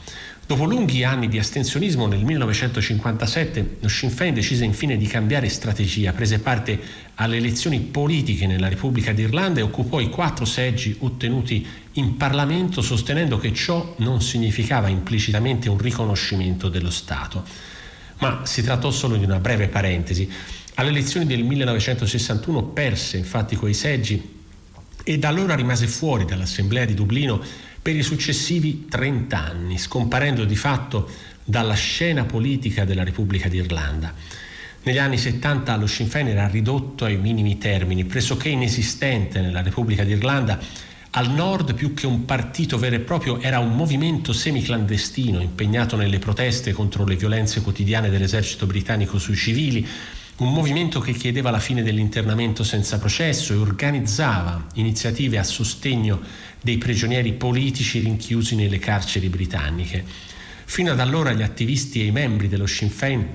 Dopo 0.47 0.63
lunghi 0.63 1.03
anni 1.03 1.27
di 1.27 1.37
astensionismo, 1.37 2.07
nel 2.07 2.23
1957 2.23 3.75
lo 3.81 3.89
Sinn 3.89 4.07
Féin 4.07 4.33
decise 4.33 4.63
infine 4.63 4.95
di 4.95 5.05
cambiare 5.05 5.49
strategia, 5.49 6.13
prese 6.13 6.39
parte 6.39 6.79
alle 7.15 7.35
elezioni 7.35 7.81
politiche 7.81 8.47
nella 8.47 8.69
Repubblica 8.69 9.11
d'Irlanda 9.11 9.59
e 9.59 9.63
occupò 9.63 9.99
i 9.99 10.09
quattro 10.09 10.45
seggi 10.45 10.95
ottenuti 10.99 11.67
in 11.93 12.15
Parlamento, 12.15 12.81
sostenendo 12.81 13.37
che 13.37 13.53
ciò 13.53 13.95
non 13.97 14.21
significava 14.21 14.87
implicitamente 14.87 15.67
un 15.67 15.77
riconoscimento 15.77 16.69
dello 16.69 16.89
Stato. 16.89 17.43
Ma 18.19 18.45
si 18.45 18.61
trattò 18.61 18.91
solo 18.91 19.17
di 19.17 19.25
una 19.25 19.39
breve 19.39 19.67
parentesi. 19.67 20.29
Alle 20.81 20.89
elezioni 20.89 21.27
del 21.27 21.43
1961 21.43 22.63
perse 22.69 23.17
infatti 23.17 23.55
quei 23.55 23.75
seggi 23.75 24.39
e 25.03 25.19
da 25.19 25.27
allora 25.27 25.53
rimase 25.53 25.85
fuori 25.85 26.25
dall'Assemblea 26.25 26.85
di 26.85 26.95
Dublino 26.95 27.39
per 27.79 27.95
i 27.95 28.01
successivi 28.01 28.87
30 28.89 29.37
anni, 29.37 29.77
scomparendo 29.77 30.43
di 30.43 30.55
fatto 30.55 31.07
dalla 31.43 31.75
scena 31.75 32.23
politica 32.23 32.83
della 32.83 33.03
Repubblica 33.03 33.47
d'Irlanda. 33.47 34.11
Negli 34.81 34.97
anni 34.97 35.19
70 35.19 35.75
lo 35.75 35.85
Sinn 35.85 36.07
Féin 36.07 36.29
era 36.29 36.47
ridotto 36.47 37.05
ai 37.05 37.17
minimi 37.17 37.59
termini, 37.59 38.05
pressoché 38.05 38.49
inesistente 38.49 39.39
nella 39.39 39.61
Repubblica 39.61 40.03
d'Irlanda. 40.03 40.57
Al 41.11 41.29
nord, 41.29 41.75
più 41.75 41.93
che 41.93 42.07
un 42.07 42.25
partito 42.25 42.79
vero 42.79 42.95
e 42.95 43.01
proprio, 43.01 43.39
era 43.39 43.59
un 43.59 43.75
movimento 43.75 44.33
semiclandestino 44.33 45.41
impegnato 45.41 45.95
nelle 45.95 46.17
proteste 46.17 46.71
contro 46.71 47.05
le 47.05 47.17
violenze 47.17 47.61
quotidiane 47.61 48.09
dell'esercito 48.09 48.65
britannico 48.65 49.19
sui 49.19 49.35
civili, 49.35 49.87
un 50.41 50.51
movimento 50.53 50.99
che 50.99 51.13
chiedeva 51.13 51.51
la 51.51 51.59
fine 51.59 51.83
dell'internamento 51.83 52.63
senza 52.63 52.97
processo 52.97 53.53
e 53.53 53.57
organizzava 53.57 54.65
iniziative 54.73 55.37
a 55.37 55.43
sostegno 55.43 56.19
dei 56.59 56.79
prigionieri 56.79 57.33
politici 57.33 57.99
rinchiusi 57.99 58.55
nelle 58.55 58.79
carceri 58.79 59.29
britanniche. 59.29 60.03
Fino 60.65 60.91
ad 60.91 60.99
allora 60.99 61.31
gli 61.33 61.43
attivisti 61.43 62.01
e 62.01 62.05
i 62.05 62.11
membri 62.11 62.47
dello 62.47 62.65
Sinn 62.65 62.87
Féin 62.87 63.27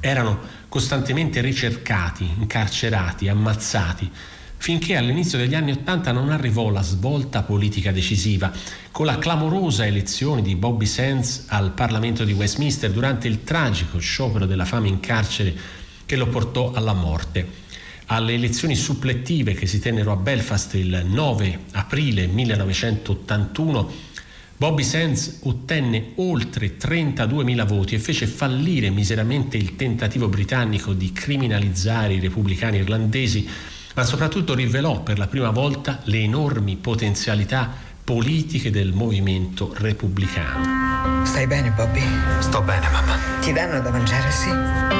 erano 0.00 0.40
costantemente 0.68 1.40
ricercati, 1.40 2.28
incarcerati, 2.38 3.28
ammazzati, 3.28 4.10
finché 4.56 4.96
all'inizio 4.96 5.38
degli 5.38 5.54
anni 5.54 5.70
Ottanta 5.70 6.10
non 6.10 6.30
arrivò 6.30 6.70
la 6.70 6.82
svolta 6.82 7.42
politica 7.42 7.92
decisiva, 7.92 8.50
con 8.90 9.06
la 9.06 9.18
clamorosa 9.18 9.86
elezione 9.86 10.42
di 10.42 10.56
Bobby 10.56 10.86
Sands 10.86 11.44
al 11.48 11.70
Parlamento 11.70 12.24
di 12.24 12.32
Westminster 12.32 12.90
durante 12.90 13.28
il 13.28 13.44
tragico 13.44 14.00
sciopero 14.00 14.44
della 14.44 14.64
fame 14.64 14.88
in 14.88 14.98
carcere 14.98 15.84
che 16.06 16.16
lo 16.16 16.28
portò 16.28 16.72
alla 16.72 16.94
morte. 16.94 17.64
Alle 18.06 18.34
elezioni 18.34 18.76
supplettive 18.76 19.54
che 19.54 19.66
si 19.66 19.80
tennero 19.80 20.12
a 20.12 20.16
Belfast 20.16 20.74
il 20.74 21.02
9 21.04 21.58
aprile 21.72 22.26
1981, 22.28 24.14
Bobby 24.58 24.84
Sands 24.84 25.40
ottenne 25.42 26.12
oltre 26.14 26.76
32.000 26.78 27.66
voti 27.66 27.94
e 27.96 27.98
fece 27.98 28.26
fallire 28.26 28.88
miseramente 28.88 29.58
il 29.58 29.76
tentativo 29.76 30.28
britannico 30.28 30.94
di 30.94 31.12
criminalizzare 31.12 32.14
i 32.14 32.20
repubblicani 32.20 32.78
irlandesi, 32.78 33.46
ma 33.94 34.04
soprattutto 34.04 34.54
rivelò 34.54 35.02
per 35.02 35.18
la 35.18 35.26
prima 35.26 35.50
volta 35.50 36.00
le 36.04 36.20
enormi 36.20 36.76
potenzialità 36.76 37.70
politiche 38.02 38.70
del 38.70 38.92
movimento 38.92 39.74
repubblicano. 39.76 41.24
Stai 41.26 41.46
bene, 41.48 41.70
Bobby? 41.72 42.02
Sto 42.38 42.62
bene, 42.62 42.88
mamma. 42.88 43.18
Ti 43.40 43.52
danno 43.52 43.80
da 43.80 43.90
mangiare, 43.90 44.30
sì? 44.30 44.95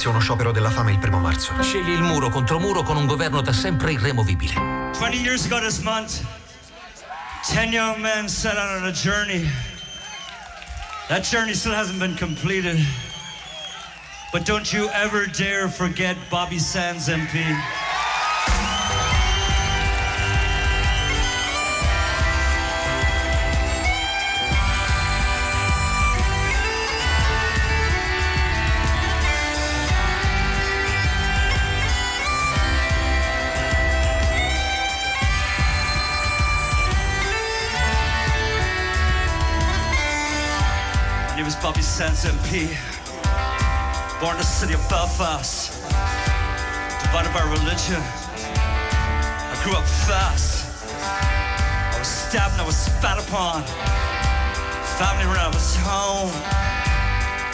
Inizia 0.00 0.10
uno 0.10 0.20
sciopero 0.20 0.50
della 0.50 0.70
fame 0.70 0.92
il 0.92 0.98
primo 0.98 1.18
marzo. 1.18 1.52
Scegli 1.60 1.90
il 1.90 2.00
muro 2.00 2.30
contro 2.30 2.58
muro 2.58 2.82
con 2.82 2.96
un 2.96 3.04
governo 3.04 3.42
da 3.42 3.52
sempre 3.52 3.92
irremovibile. 3.92 4.54
20 4.98 5.16
years 5.18 5.44
ago 5.44 5.60
this 5.60 5.80
month, 5.80 6.22
10 7.52 7.70
young 7.70 7.98
men 7.98 8.26
set 8.26 8.56
out 8.56 8.80
on 8.80 8.86
a 8.86 8.92
journey 8.92 9.46
That 11.08 11.22
journey 11.22 11.52
still 11.54 11.74
hasn't 11.74 11.98
been 11.98 12.16
completed. 12.16 12.78
But 14.32 14.46
don't 14.46 14.72
you 14.72 14.88
ever 14.94 15.26
dare 15.26 15.68
forget 15.68 16.16
Bobby 16.30 16.58
Sands 16.58 17.08
MP. 17.08 17.44
Bobby 41.56 41.82
Sands 41.82 42.24
MP. 42.24 42.68
Born 44.20 44.36
in 44.36 44.38
the 44.38 44.46
city 44.46 44.74
of 44.74 44.80
Belfast. 44.88 45.72
Divided 47.02 47.32
by 47.32 47.42
religion. 47.48 47.96
I 47.96 49.54
grew 49.64 49.72
up 49.72 49.84
fast. 50.06 50.68
I 51.00 51.98
was 51.98 52.06
stabbed 52.06 52.52
and 52.52 52.62
I 52.62 52.66
was 52.66 52.76
spat 52.76 53.18
upon. 53.18 53.64
Family 55.00 55.26
ran 55.26 55.48
out 55.48 55.54
of 55.56 55.64
home. 55.82 56.30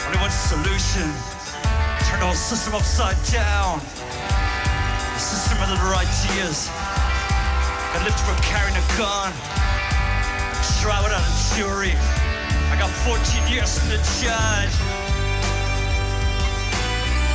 Only 0.05 0.19
one 0.19 0.31
solution. 0.31 1.07
Turn 2.05 2.19
the 2.19 2.27
whole 2.27 2.35
system 2.35 2.75
upside 2.75 3.17
down. 3.31 3.79
The 3.79 5.19
system 5.19 5.57
of 5.63 5.69
the 5.73 5.79
ideas. 5.95 6.69
I 6.73 8.03
lived 8.03 8.19
from 8.19 8.35
carrying 8.43 8.75
a 8.75 8.85
gun. 8.99 9.33
Trial 10.81 11.03
without 11.03 11.23
a 11.23 11.55
jury. 11.55 12.16
Got 12.79 12.91
14 13.05 13.47
years 13.51 13.79
from 13.79 13.89
the 13.89 13.99
judge. 14.21 14.75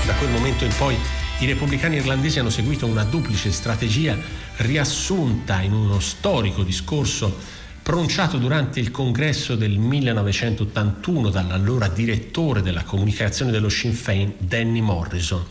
Da 0.06 0.14
quel 0.14 0.30
momento 0.30 0.64
in 0.64 0.72
poi 0.78 0.96
i 1.40 1.46
repubblicani 1.46 1.96
irlandesi 1.96 2.38
hanno 2.38 2.48
seguito 2.48 2.86
una 2.86 3.02
duplice 3.02 3.50
strategia 3.50 4.16
riassunta 4.58 5.60
in 5.60 5.72
uno 5.72 5.98
storico 5.98 6.62
discorso 6.62 7.36
pronunciato 7.82 8.38
durante 8.38 8.78
il 8.78 8.92
congresso 8.92 9.56
del 9.56 9.78
1981 9.78 11.30
dall'allora 11.30 11.88
direttore 11.88 12.62
della 12.62 12.84
comunicazione 12.84 13.50
dello 13.50 13.68
Sinn 13.68 13.90
Féin, 13.90 14.34
Danny 14.38 14.80
Morrison. 14.80 15.44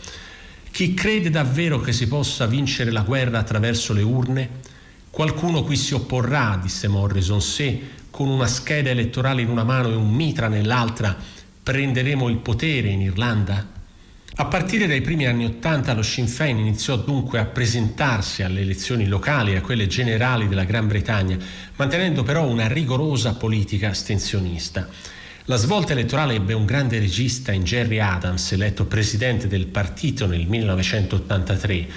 Chi 0.70 0.94
crede 0.94 1.28
davvero 1.28 1.80
che 1.80 1.92
si 1.92 2.08
possa 2.08 2.46
vincere 2.46 2.90
la 2.90 3.02
guerra 3.02 3.40
attraverso 3.40 3.92
le 3.92 4.02
urne? 4.02 4.48
Qualcuno 5.10 5.62
qui 5.62 5.76
si 5.76 5.92
opporrà, 5.92 6.58
disse 6.62 6.88
Morrison, 6.88 7.42
se 7.42 8.00
con 8.12 8.28
una 8.28 8.46
scheda 8.46 8.90
elettorale 8.90 9.40
in 9.40 9.48
una 9.48 9.64
mano 9.64 9.88
e 9.88 9.94
un 9.94 10.12
mitra 10.12 10.46
nell'altra 10.46 11.16
prenderemo 11.62 12.28
il 12.28 12.36
potere 12.36 12.88
in 12.88 13.00
Irlanda? 13.00 13.66
A 14.34 14.44
partire 14.44 14.86
dai 14.86 15.00
primi 15.00 15.24
anni 15.26 15.46
Ottanta 15.46 15.94
lo 15.94 16.02
Sinn 16.02 16.26
Féin 16.26 16.58
iniziò 16.58 16.96
dunque 16.96 17.38
a 17.38 17.46
presentarsi 17.46 18.42
alle 18.42 18.60
elezioni 18.60 19.06
locali 19.06 19.52
e 19.52 19.56
a 19.56 19.60
quelle 19.62 19.86
generali 19.86 20.46
della 20.46 20.64
Gran 20.64 20.88
Bretagna, 20.88 21.38
mantenendo 21.76 22.22
però 22.22 22.46
una 22.46 22.68
rigorosa 22.68 23.34
politica 23.34 23.88
astensionista. 23.88 24.86
La 25.46 25.56
svolta 25.56 25.92
elettorale 25.92 26.34
ebbe 26.34 26.52
un 26.52 26.66
grande 26.66 26.98
regista 26.98 27.50
in 27.50 27.64
Jerry 27.64 27.98
Adams, 27.98 28.52
eletto 28.52 28.84
presidente 28.84 29.48
del 29.48 29.66
partito 29.66 30.26
nel 30.26 30.46
1983. 30.46 31.88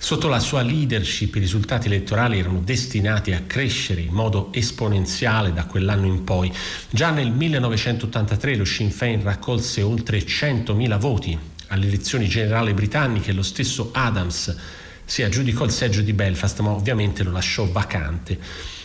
Sotto 0.00 0.28
la 0.28 0.38
sua 0.38 0.62
leadership 0.62 1.34
i 1.34 1.40
risultati 1.40 1.88
elettorali 1.88 2.38
erano 2.38 2.60
destinati 2.60 3.32
a 3.32 3.42
crescere 3.46 4.00
in 4.00 4.12
modo 4.12 4.50
esponenziale 4.52 5.52
da 5.52 5.64
quell'anno 5.64 6.06
in 6.06 6.22
poi. 6.22 6.52
Già 6.88 7.10
nel 7.10 7.32
1983 7.32 8.56
lo 8.56 8.64
Sinn 8.64 8.88
Féin 8.88 9.22
raccolse 9.22 9.82
oltre 9.82 10.20
100.000 10.20 10.98
voti 10.98 11.38
alle 11.66 11.86
elezioni 11.86 12.28
generali 12.28 12.72
britanniche, 12.72 13.32
lo 13.32 13.42
stesso 13.42 13.90
Adams 13.92 14.56
si 15.04 15.22
aggiudicò 15.22 15.64
il 15.64 15.72
seggio 15.72 16.00
di 16.00 16.12
Belfast, 16.12 16.60
ma 16.60 16.70
ovviamente 16.70 17.22
lo 17.22 17.32
lasciò 17.32 17.66
vacante. 17.66 18.38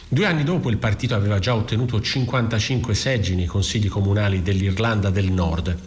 Due 0.08 0.26
anni 0.26 0.44
dopo 0.44 0.70
il 0.70 0.78
partito 0.78 1.16
aveva 1.16 1.38
già 1.38 1.54
ottenuto 1.54 2.02
55 2.02 2.96
seggi 2.96 3.36
nei 3.36 3.46
consigli 3.46 3.88
comunali 3.88 4.42
dell'Irlanda 4.42 5.10
del 5.10 5.32
Nord. 5.32 5.78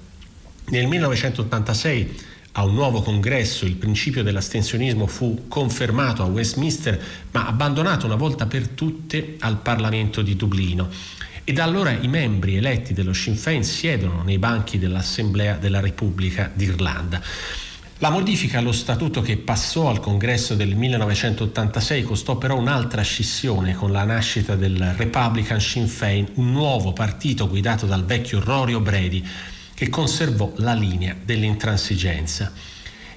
Nel 0.69 0.87
1986 0.87 2.17
a 2.59 2.65
un 2.65 2.75
nuovo 2.75 3.03
congresso 3.03 3.67
il 3.67 3.77
principio 3.77 4.23
dell'astensionismo 4.23 5.07
fu 5.07 5.45
confermato 5.47 6.23
a 6.23 6.27
Westminster 6.27 7.01
ma 7.33 7.47
abbandonato 7.47 8.07
una 8.07 8.15
volta 8.15 8.47
per 8.47 8.69
tutte 8.69 9.37
al 9.41 9.59
Parlamento 9.59 10.23
di 10.23 10.37
Dublino. 10.37 10.89
E 11.45 11.53
da 11.53 11.65
allora 11.65 11.91
i 11.91 12.09
membri 12.09 12.57
eletti 12.57 12.95
dello 12.95 13.13
Sinn 13.13 13.35
Féin 13.35 13.63
siedono 13.63 14.23
nei 14.23 14.39
banchi 14.39 14.79
dell'Assemblea 14.79 15.57
della 15.57 15.81
Repubblica 15.81 16.51
d'Irlanda. 16.53 17.21
La 17.99 18.11
modifica 18.11 18.59
allo 18.59 18.73
statuto 18.73 19.21
che 19.21 19.37
passò 19.37 19.89
al 19.89 20.01
congresso 20.01 20.55
del 20.55 20.75
1986 20.75 22.03
costò 22.03 22.37
però 22.37 22.57
un'altra 22.57 23.03
scissione 23.03 23.75
con 23.75 23.93
la 23.93 24.05
nascita 24.05 24.57
del 24.57 24.95
Republican 24.97 25.61
Sinn 25.61 25.87
Féin, 25.87 26.27
un 26.35 26.53
nuovo 26.53 26.93
partito 26.95 27.49
guidato 27.49 27.85
dal 27.85 28.05
vecchio 28.05 28.41
Rory 28.41 28.73
O'Brady 28.73 29.25
che 29.77 29.91
conservò 29.91 30.55
la 30.57 30.73
linea 30.73 31.15
dell'intransigenza. 31.23 32.51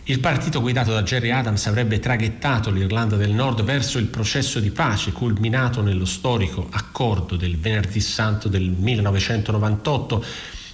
Il 0.03 0.19
partito 0.19 0.59
guidato 0.59 0.91
da 0.91 1.03
Jerry 1.03 1.29
Adams 1.29 1.67
avrebbe 1.67 1.99
traghettato 1.99 2.69
l'Irlanda 2.69 3.15
del 3.15 3.31
Nord 3.31 3.63
verso 3.63 3.97
il 3.97 4.07
processo 4.07 4.59
di 4.59 4.69
pace 4.69 5.13
culminato 5.13 5.81
nello 5.81 6.03
storico 6.03 6.67
accordo 6.69 7.37
del 7.37 7.57
Venerdì 7.57 8.01
Santo 8.01 8.49
del 8.49 8.69
1998 8.69 10.25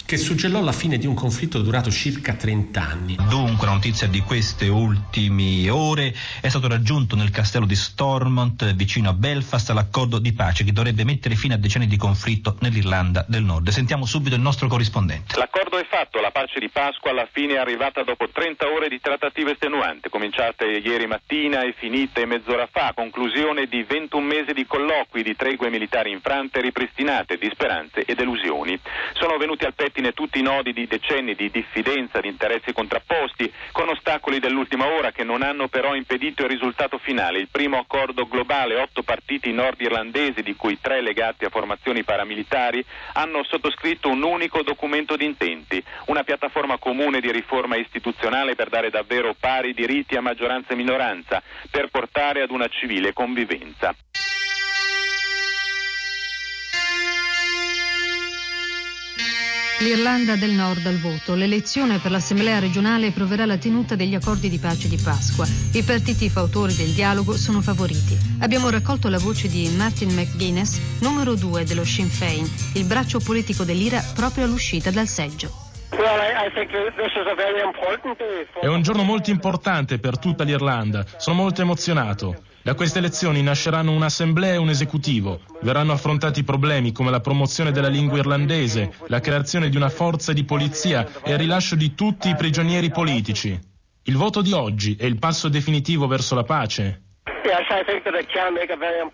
che 0.06 0.18
suggellò 0.18 0.62
la 0.62 0.72
fine 0.72 0.98
di 1.00 1.08
un 1.08 1.16
conflitto 1.16 1.62
durato 1.62 1.90
circa 1.90 2.34
30 2.34 2.88
anni. 2.88 3.18
Dunque, 3.28 3.66
la 3.66 3.74
notizia 3.74 4.08
di 4.08 4.22
queste 4.22 4.68
ultime 4.68 5.68
ore 5.70 6.16
è 6.42 6.48
stato 6.48 6.68
raggiunto 6.68 7.16
nel 7.16 7.32
castello 7.32 7.66
di 7.66 7.76
Stormont, 7.76 8.74
vicino 8.76 9.10
a 9.10 9.14
Belfast, 9.14 9.72
l'accordo 9.72 10.20
di 10.20 10.32
pace 10.32 10.64
che 10.64 10.72
dovrebbe 10.72 11.04
mettere 11.04 11.36
fine 11.36 11.56
a 11.56 11.58
decenni 11.58 11.88
di 11.88 11.98
conflitto 11.98 12.56
nell'Irlanda 12.60 13.26
del 13.28 13.44
Nord. 13.44 13.70
Sentiamo 13.70 14.06
subito 14.06 14.36
il 14.36 14.42
nostro 14.42 14.68
corrispondente. 14.68 15.38
L'accordo 15.38 15.65
è 15.78 15.86
fatto, 15.86 16.20
la 16.20 16.32
pace 16.32 16.60
di 16.60 16.70
Pasqua 16.70 17.12
alla 17.12 17.28
fine 17.32 17.54
è 17.54 17.58
arrivata 17.58 18.04
dopo 18.04 18.30
30 18.30 18.72
ore 18.72 18.88
di 18.88 19.00
trattative 19.00 19.52
estenuanti, 19.52 20.10
cominciate 20.10 20.66
ieri 20.66 21.08
mattina 21.08 21.62
e 21.62 21.74
finite 21.74 22.26
mezz'ora 22.26 22.68
fa, 22.68 22.94
conclusione 22.96 23.66
di 23.66 23.84
21 23.84 24.26
mesi 24.26 24.54
di 24.54 24.66
colloqui, 24.66 25.24
di 25.24 25.36
tregue 25.36 25.70
militari 25.70 26.12
infrante, 26.12 26.62
ripristinate, 26.62 27.38
di 27.38 27.50
speranze 27.52 28.06
e 28.06 28.16
delusioni. 28.16 28.80
Sono 29.14 29.38
venuti 29.38 29.66
al 29.66 29.74
pettine 29.74 30.14
tutti 30.14 30.40
i 30.40 30.44
nodi 30.44 30.74
di 30.74 30.88
decenni 30.88 31.36
di 31.36 31.50
diffidenza, 31.50 32.20
di 32.20 32.28
interessi 32.28 32.74
contrapposti, 32.74 33.52
con 33.72 33.90
ostacoli 33.90 34.40
dell'ultima 34.40 34.88
ora 34.88 35.12
che 35.12 35.24
non 35.24 35.42
hanno 35.42 35.68
però 35.68 35.96
impedito 35.96 36.44
il 36.44 36.50
risultato 36.50 36.98
finale, 36.98 37.40
il 37.40 37.50
primo 37.50 37.78
accordo 37.78 38.28
globale, 38.28 38.76
otto 38.76 39.04
partiti 39.04 39.52
nordirlandesi, 39.52 40.42
di 40.42 40.56
cui 40.56 40.80
tre 40.80 41.02
legati 41.02 41.46
a 41.46 41.50
formazioni 41.50 42.04
paramilitari, 42.04 42.84
hanno 43.14 43.44
sottoscritto 43.44 44.10
un 44.10 44.24
unico 44.24 44.62
documento 44.64 45.16
di 45.16 45.26
intenti, 45.66 45.84
una 46.06 46.24
piattaforma 46.24 46.78
comune 46.78 47.20
di 47.20 47.32
riforma 47.32 47.76
istituzionale 47.76 48.56
per 48.56 48.70
dare 48.70 48.90
davvero 48.90 49.36
pari 49.38 49.74
diritti 49.74 50.16
a 50.16 50.22
maggioranza 50.22 50.74
e 50.74 50.76
minoranza, 50.76 51.42
per 51.70 51.90
portare 51.90 52.42
ad 52.42 52.52
una 52.52 52.68
civile 52.68 53.14
convivenza. 53.14 53.96
L'Irlanda 59.80 60.38
del 60.38 60.52
Nord 60.52 60.86
al 60.86 61.00
voto. 61.00 61.36
L'elezione 61.36 62.00
per 62.00 62.10
l'Assemblea 62.10 62.60
regionale 62.60 63.12
proverà 63.12 63.46
la 63.46 63.58
tenuta 63.58 63.96
degli 63.96 64.16
accordi 64.16 64.48
di 64.48 64.58
pace 64.58 64.88
di 64.88 64.96
Pasqua. 64.96 65.46
I 65.74 65.84
partiti 65.84 66.30
fautori 66.30 66.74
del 66.74 66.94
dialogo 66.94 67.36
sono 67.36 67.60
favoriti. 67.60 68.18
Abbiamo 68.40 68.70
raccolto 68.70 69.10
la 69.10 69.20
voce 69.20 69.50
di 69.50 69.68
Martin 69.76 70.14
McGuinness, 70.14 71.00
numero 71.02 71.36
due 71.36 71.66
dello 71.66 71.84
Sinn 71.84 72.08
Féin, 72.08 72.50
il 72.76 72.86
braccio 72.86 73.20
politico 73.20 73.66
dell'IRA 73.66 74.02
proprio 74.16 74.46
all'uscita 74.46 74.92
dal 74.92 75.08
seggio. 75.08 75.52
È 78.62 78.68
un 78.68 78.82
giorno 78.82 79.04
molto 79.04 79.30
importante 79.30 80.00
per 80.00 80.18
tutta 80.18 80.46
l'Irlanda. 80.46 81.06
Sono 81.18 81.36
molto 81.36 81.62
emozionato. 81.62 82.54
Da 82.66 82.74
queste 82.74 82.98
elezioni 82.98 83.44
nasceranno 83.44 83.92
un'assemblea 83.92 84.54
e 84.54 84.58
un 84.58 84.70
esecutivo. 84.70 85.42
Verranno 85.62 85.92
affrontati 85.92 86.44
problemi 86.44 86.92
come 86.92 87.12
la 87.12 87.20
promozione 87.20 87.72
della 87.72 87.90
lingua 87.90 88.18
irlandese, 88.18 88.92
la 89.06 89.20
creazione 89.20 89.70
di 89.70 89.78
una 89.78 89.90
forza 89.90 90.34
di 90.34 90.46
polizia 90.46 91.08
e 91.22 91.34
il 91.34 91.38
rilascio 91.38 91.76
di 91.76 91.94
tutti 91.94 92.28
i 92.28 92.36
prigionieri 92.36 92.90
politici. 92.90 93.56
Il 94.06 94.18
voto 94.18 94.42
di 94.42 94.52
oggi 94.52 94.96
è 94.96 95.06
il 95.06 95.20
passo 95.20 95.48
definitivo 95.48 96.08
verso 96.08 96.34
la 96.34 96.42
pace. 96.42 97.05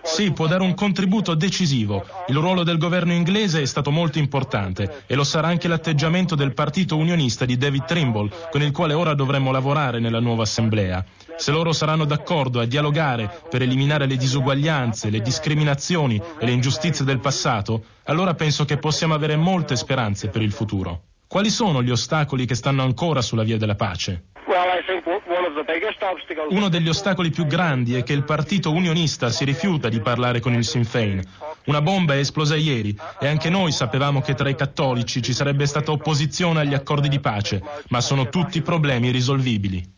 Sì, 0.04 0.32
può 0.32 0.47
dare 0.47 0.63
un 0.63 0.74
contributo 0.74 1.34
decisivo. 1.34 2.06
Il 2.28 2.36
ruolo 2.36 2.63
del 2.63 2.78
governo 2.78 3.13
inglese 3.13 3.62
è 3.62 3.65
stato 3.65 3.91
molto 3.91 4.19
importante 4.19 5.04
e 5.06 5.15
lo 5.15 5.24
sarà 5.24 5.47
anche 5.47 5.67
l'atteggiamento 5.67 6.36
del 6.36 6.54
partito 6.54 6.97
unionista 6.97 7.45
di 7.45 7.58
David 7.58 7.86
Trimble, 7.86 8.30
con 8.50 8.62
il 8.62 8.71
quale 8.71 8.93
ora 8.93 9.13
dovremmo 9.13 9.52
lavorare 9.52 10.00
nella 10.00 10.19
nuova 10.19 10.43
assemblea. 10.43 11.04
Se 11.36 11.52
loro 11.52 11.74
saranno 11.74 12.06
d'accordo 12.06 12.60
a 12.60 12.65
dialogare 12.65 13.30
per 13.50 13.62
eliminare 13.62 14.06
le 14.06 14.17
disuguaglianze, 14.17 15.10
le 15.10 15.21
discriminazioni 15.21 16.21
e 16.39 16.45
le 16.45 16.52
ingiustizie 16.52 17.06
del 17.06 17.19
passato, 17.19 17.84
allora 18.06 18.34
penso 18.34 18.65
che 18.65 18.78
possiamo 18.78 19.13
avere 19.13 19.36
molte 19.36 19.76
speranze 19.76 20.30
per 20.30 20.41
il 20.41 20.52
futuro. 20.52 21.04
Quali 21.28 21.50
sono 21.50 21.82
gli 21.82 21.91
ostacoli 21.91 22.45
che 22.45 22.56
stanno 22.56 22.84
ancora 22.84 23.21
sulla 23.21 23.43
via 23.43 23.58
della 23.58 23.76
pace? 23.76 24.31
Uno 26.50 26.70
degli 26.70 26.88
ostacoli 26.88 27.30
più 27.30 27.46
grandi 27.46 27.96
è 27.96 28.04
che 28.04 28.13
il 28.13 28.24
partito 28.24 28.72
unionista 28.72 29.30
si 29.30 29.46
rifiuta 29.46 29.89
di 29.89 30.00
parlare 30.00 30.39
con 30.39 30.54
il 30.54 30.65
Sinn 30.65 30.84
Féin. 30.84 31.22
Una 31.65 31.82
bomba 31.82 32.13
è 32.13 32.17
esplosa 32.17 32.56
ieri 32.56 32.98
e 33.20 33.28
anche 33.28 33.50
noi 33.50 33.72
sapevamo 33.72 34.22
che 34.22 34.34
tra 34.34 34.50
i 34.50 34.56
cattolici 34.56 35.22
ci 35.22 35.34
sarebbe 35.34 35.65
stata 35.65 35.91
opposizione 35.91 36.62
agli 36.62 36.74
accordi 36.74 37.08
di 37.08 37.20
pace, 37.20 37.62
ma 37.89 38.02
sono 38.02 38.30
tutti 38.30 38.62
problemi 38.62 39.12
risolvibili. 39.12 39.94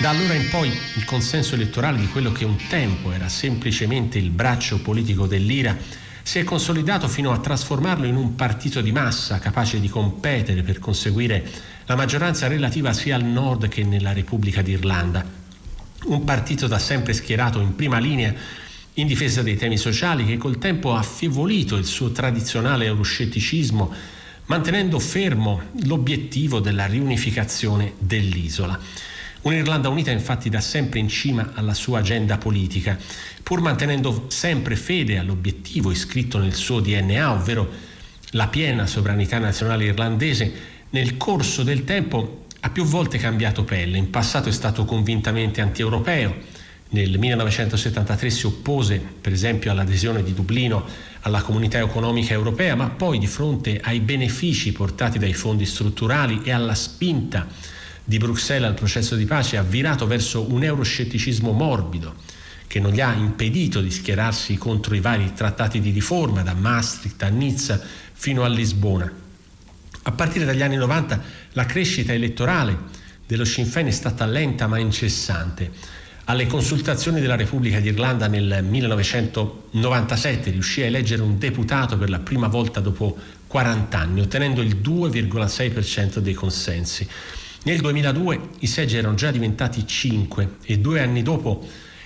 Da 0.00 0.08
allora 0.08 0.32
in 0.32 0.48
poi 0.48 0.68
il 0.68 1.04
consenso 1.04 1.54
elettorale 1.54 1.98
di 1.98 2.08
quello 2.08 2.32
che 2.32 2.46
un 2.46 2.56
tempo 2.70 3.12
era 3.12 3.28
semplicemente 3.28 4.16
il 4.16 4.30
braccio 4.30 4.80
politico 4.80 5.26
dell'IRA 5.26 5.76
si 6.30 6.38
è 6.38 6.44
consolidato 6.44 7.08
fino 7.08 7.32
a 7.32 7.40
trasformarlo 7.40 8.06
in 8.06 8.14
un 8.14 8.36
partito 8.36 8.80
di 8.80 8.92
massa 8.92 9.40
capace 9.40 9.80
di 9.80 9.88
competere 9.88 10.62
per 10.62 10.78
conseguire 10.78 11.44
la 11.86 11.96
maggioranza 11.96 12.46
relativa 12.46 12.92
sia 12.92 13.16
al 13.16 13.24
nord 13.24 13.66
che 13.66 13.82
nella 13.82 14.12
Repubblica 14.12 14.62
d'Irlanda. 14.62 15.28
Un 16.04 16.22
partito 16.22 16.68
da 16.68 16.78
sempre 16.78 17.14
schierato 17.14 17.58
in 17.58 17.74
prima 17.74 17.98
linea 17.98 18.32
in 18.94 19.08
difesa 19.08 19.42
dei 19.42 19.56
temi 19.56 19.76
sociali 19.76 20.24
che 20.24 20.36
col 20.36 20.58
tempo 20.58 20.94
ha 20.94 21.00
affievolito 21.00 21.74
il 21.74 21.84
suo 21.84 22.12
tradizionale 22.12 22.84
euroscetticismo 22.84 23.92
mantenendo 24.46 25.00
fermo 25.00 25.62
l'obiettivo 25.82 26.60
della 26.60 26.86
riunificazione 26.86 27.94
dell'isola. 27.98 28.78
Un'Irlanda 29.42 29.88
unita 29.88 30.10
infatti 30.10 30.50
da 30.50 30.60
sempre 30.60 30.98
in 30.98 31.08
cima 31.08 31.52
alla 31.54 31.72
sua 31.72 32.00
agenda 32.00 32.36
politica, 32.36 32.98
pur 33.42 33.62
mantenendo 33.62 34.26
sempre 34.28 34.76
fede 34.76 35.16
all'obiettivo 35.16 35.90
iscritto 35.90 36.36
nel 36.36 36.52
suo 36.52 36.80
DNA, 36.80 37.32
ovvero 37.32 37.68
la 38.32 38.48
piena 38.48 38.86
sovranità 38.86 39.38
nazionale 39.38 39.84
irlandese, 39.84 40.52
nel 40.90 41.16
corso 41.16 41.62
del 41.62 41.84
tempo 41.84 42.44
ha 42.60 42.68
più 42.68 42.84
volte 42.84 43.16
cambiato 43.16 43.64
pelle. 43.64 43.96
In 43.96 44.10
passato 44.10 44.50
è 44.50 44.52
stato 44.52 44.84
convintamente 44.84 45.62
anti-europeo. 45.62 46.36
Nel 46.90 47.18
1973 47.18 48.28
si 48.28 48.44
oppose, 48.44 48.98
per 48.98 49.32
esempio, 49.32 49.70
all'adesione 49.70 50.22
di 50.22 50.34
Dublino 50.34 50.84
alla 51.20 51.40
comunità 51.40 51.78
economica 51.78 52.34
europea, 52.34 52.74
ma 52.74 52.90
poi 52.90 53.18
di 53.18 53.26
fronte 53.26 53.80
ai 53.82 54.00
benefici 54.00 54.72
portati 54.72 55.18
dai 55.18 55.32
fondi 55.32 55.64
strutturali 55.64 56.42
e 56.44 56.52
alla 56.52 56.74
spinta 56.74 57.46
di 58.10 58.18
Bruxelles 58.18 58.68
al 58.68 58.74
processo 58.74 59.14
di 59.14 59.24
pace 59.24 59.56
ha 59.56 59.62
virato 59.62 60.04
verso 60.04 60.52
un 60.52 60.64
euroscetticismo 60.64 61.52
morbido 61.52 62.16
che 62.66 62.80
non 62.80 62.90
gli 62.90 63.00
ha 63.00 63.12
impedito 63.12 63.80
di 63.80 63.92
schierarsi 63.92 64.56
contro 64.56 64.96
i 64.96 65.00
vari 65.00 65.32
trattati 65.32 65.78
di 65.78 65.90
riforma 65.90 66.42
da 66.42 66.52
Maastricht 66.52 67.22
a 67.22 67.28
Nizza 67.28 67.80
fino 68.12 68.42
a 68.42 68.48
Lisbona. 68.48 69.08
A 70.02 70.10
partire 70.10 70.44
dagli 70.44 70.60
anni 70.60 70.74
90 70.74 71.22
la 71.52 71.64
crescita 71.66 72.12
elettorale 72.12 72.76
dello 73.28 73.44
Sinn 73.44 73.66
Féin 73.66 73.86
è 73.86 73.92
stata 73.92 74.26
lenta 74.26 74.66
ma 74.66 74.78
incessante. 74.78 75.70
Alle 76.24 76.48
consultazioni 76.48 77.20
della 77.20 77.36
Repubblica 77.36 77.78
d'Irlanda 77.78 78.26
nel 78.26 78.64
1997 78.64 80.50
riuscì 80.50 80.82
a 80.82 80.86
eleggere 80.86 81.22
un 81.22 81.38
deputato 81.38 81.96
per 81.96 82.10
la 82.10 82.18
prima 82.18 82.48
volta 82.48 82.80
dopo 82.80 83.16
40 83.46 83.96
anni, 83.96 84.20
ottenendo 84.20 84.62
il 84.62 84.78
2,6% 84.82 86.18
dei 86.18 86.34
consensi. 86.34 87.08
Nel 87.62 87.78
2002 87.78 88.40
i 88.60 88.66
seggi 88.66 88.96
erano 88.96 89.14
già 89.14 89.30
diventati 89.30 89.86
5 89.86 90.56
e 90.64 90.78
due 90.78 91.02
anni 91.02 91.22
dopo 91.22 91.62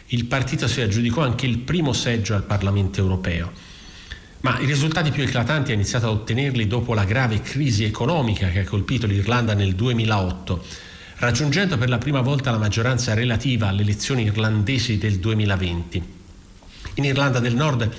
il 0.09 0.25
partito 0.25 0.67
si 0.67 0.81
aggiudicò 0.81 1.23
anche 1.23 1.47
il 1.47 1.59
primo 1.59 1.93
seggio 1.93 2.35
al 2.35 2.43
Parlamento 2.43 3.01
europeo. 3.01 3.53
Ma 4.41 4.59
i 4.59 4.67
risultati 4.67 5.13
più 5.13 5.23
eclatanti 5.23 5.71
ha 5.71 5.75
iniziato 5.75 6.07
a 6.07 6.11
ottenerli 6.11 6.67
dopo 6.67 6.93
la 6.93 7.05
grave 7.05 7.41
crisi 7.41 7.85
economica 7.85 8.49
che 8.49 8.61
ha 8.61 8.65
colpito 8.65 9.07
l'Irlanda 9.07 9.55
nel 9.55 9.77
2008, 9.77 10.65
raggiungendo 11.19 11.79
per 11.79 11.89
la 11.89 11.99
prima 11.99 12.21
volta 12.21 12.51
la 12.51 12.59
maggioranza 12.59 13.15
relativa 13.15 13.69
alle 13.69 13.83
elezioni 13.83 14.25
irlandesi 14.25 14.99
del 14.99 15.21
2020. 15.21 16.03
In 16.95 17.05
Irlanda 17.05 17.39
del 17.39 17.55
Nord 17.55 17.91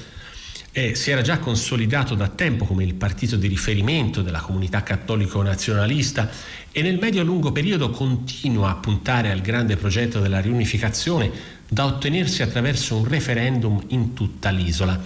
eh, 0.77 0.93
si 0.93 1.09
era 1.09 1.21
già 1.21 1.39
consolidato 1.39 2.15
da 2.15 2.27
tempo 2.27 2.65
come 2.65 2.83
il 2.83 2.95
partito 2.95 3.37
di 3.37 3.47
riferimento 3.47 4.21
della 4.21 4.41
comunità 4.41 4.83
cattolico-nazionalista 4.83 6.29
e 6.69 6.81
nel 6.81 6.99
medio-lungo 6.99 7.53
periodo 7.53 7.91
continua 7.91 8.71
a 8.71 8.75
puntare 8.75 9.31
al 9.31 9.39
grande 9.39 9.77
progetto 9.77 10.19
della 10.19 10.41
riunificazione 10.41 11.31
da 11.69 11.85
ottenersi 11.85 12.41
attraverso 12.41 12.97
un 12.97 13.07
referendum 13.07 13.81
in 13.87 14.13
tutta 14.13 14.49
l'isola. 14.49 15.01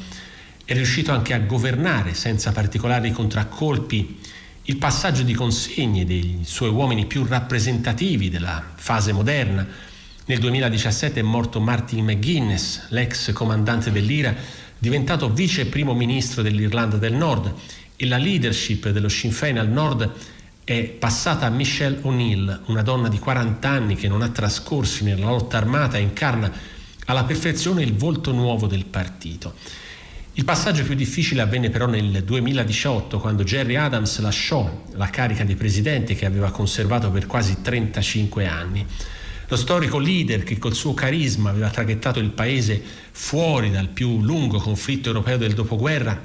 È 0.66 0.74
riuscito 0.74 1.12
anche 1.12 1.36
a 1.36 1.40
governare 1.40 2.16
senza 2.16 2.52
particolari 2.52 3.12
contraccolpi 3.12 4.18
il 4.64 4.78
passaggio 4.78 5.22
di 5.22 5.36
consegne 5.36 6.04
dei 6.04 6.40
suoi 6.46 6.70
uomini 6.70 7.06
più 7.06 7.24
rappresentativi 7.26 8.32
della 8.32 8.72
fase 8.74 9.12
moderna. 9.12 9.68
Nel 10.26 10.40
2017 10.40 11.20
è 11.20 11.24
morto 11.24 11.60
Martin 11.60 12.06
McGuinness, 12.06 12.88
l'ex 12.90 13.32
comandante 13.34 13.92
dell'IRA, 13.92 14.36
diventato 14.80 15.30
vice 15.30 15.68
primo 15.68 15.94
ministro 15.94 16.42
dell'Irlanda 16.42 16.98
del 16.98 17.14
Nord 17.14 17.54
e 17.96 18.06
la 18.08 18.18
leadership 18.18 18.90
dello 18.90 19.10
Sinn 19.10 19.32
Féin 19.32 19.60
al 19.60 19.70
nord 19.70 20.10
è 20.64 20.84
passata 20.84 21.46
a 21.46 21.50
Michelle 21.50 22.00
O'Neill, 22.04 22.62
una 22.68 22.82
donna 22.82 23.10
di 23.10 23.20
40 23.20 23.68
anni 23.68 23.96
che 23.96 24.08
non 24.08 24.22
ha 24.22 24.30
trascorsi 24.30 25.04
nella 25.04 25.26
lotta 25.26 25.58
armata 25.58 25.98
e 25.98 26.02
incarna 26.02 26.52
alla 27.06 27.26
perfezione 27.26 27.84
il 27.84 27.94
volto 27.94 28.32
nuovo 28.32 28.68
del 28.68 28.86
partito. 28.86 29.56
Il 30.34 30.46
passaggio 30.46 30.84
più 30.84 30.96
difficile 30.96 31.42
avvenne 31.42 31.70
però 31.70 31.86
nel 31.86 32.24
2018 32.24 33.20
quando 33.20 33.44
Jerry 33.44 33.76
Adams 33.76 34.20
lasciò 34.20 34.86
la 34.94 35.10
carica 35.10 35.44
di 35.44 35.56
presidente 35.56 36.16
che 36.16 36.26
aveva 36.26 36.52
conservato 36.52 37.12
per 37.12 37.26
quasi 37.26 37.62
35 37.62 38.48
anni. 38.48 38.86
Lo 39.50 39.56
storico 39.56 39.98
leader 39.98 40.44
che 40.44 40.60
col 40.60 40.76
suo 40.76 40.94
carisma 40.94 41.50
aveva 41.50 41.72
traghettato 41.72 42.20
il 42.20 42.30
paese 42.30 42.80
fuori 43.10 43.72
dal 43.72 43.88
più 43.88 44.22
lungo 44.22 44.60
conflitto 44.60 45.08
europeo 45.08 45.38
del 45.38 45.56
dopoguerra 45.56 46.22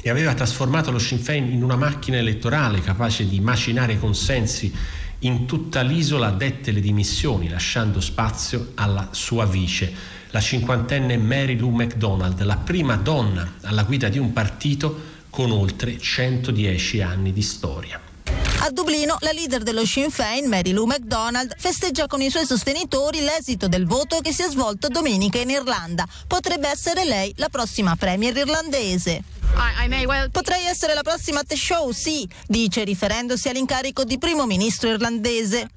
e 0.00 0.08
aveva 0.08 0.34
trasformato 0.34 0.92
lo 0.92 1.00
Sinn 1.00 1.18
Féin 1.18 1.50
in 1.50 1.64
una 1.64 1.74
macchina 1.74 2.16
elettorale 2.16 2.80
capace 2.80 3.26
di 3.26 3.40
macinare 3.40 3.98
consensi 3.98 4.72
in 5.20 5.46
tutta 5.46 5.82
l'isola 5.82 6.30
dette 6.30 6.70
le 6.70 6.78
dimissioni, 6.78 7.48
lasciando 7.48 8.00
spazio 8.00 8.70
alla 8.76 9.08
sua 9.10 9.46
vice, 9.46 9.92
la 10.30 10.40
cinquantenne 10.40 11.16
Mary 11.16 11.58
Lou 11.58 11.70
MacDonald, 11.70 12.40
la 12.42 12.58
prima 12.58 12.94
donna 12.94 13.54
alla 13.62 13.82
guida 13.82 14.08
di 14.08 14.18
un 14.18 14.32
partito 14.32 15.12
con 15.28 15.50
oltre 15.50 15.98
110 15.98 17.02
anni 17.02 17.32
di 17.32 17.42
storia. 17.42 18.13
A 18.64 18.70
Dublino 18.70 19.18
la 19.20 19.30
leader 19.32 19.62
dello 19.62 19.84
Sinn 19.84 20.08
Féin, 20.08 20.48
Mary 20.48 20.72
Lou 20.72 20.86
MacDonald, 20.86 21.54
festeggia 21.58 22.06
con 22.06 22.22
i 22.22 22.30
suoi 22.30 22.46
sostenitori 22.46 23.20
l'esito 23.20 23.68
del 23.68 23.84
voto 23.84 24.20
che 24.20 24.32
si 24.32 24.40
è 24.40 24.48
svolto 24.48 24.88
domenica 24.88 25.38
in 25.38 25.50
Irlanda. 25.50 26.08
Potrebbe 26.26 26.70
essere 26.70 27.04
lei 27.04 27.30
la 27.36 27.50
prossima 27.50 27.94
premier 27.94 28.34
irlandese. 28.34 29.22
Potrei 30.30 30.64
essere 30.64 30.94
la 30.94 31.02
prossima 31.02 31.42
the 31.42 31.54
show, 31.56 31.90
sì, 31.90 32.26
dice 32.46 32.84
riferendosi 32.84 33.50
all'incarico 33.50 34.02
di 34.02 34.16
primo 34.16 34.46
ministro 34.46 34.88
irlandese. 34.88 35.68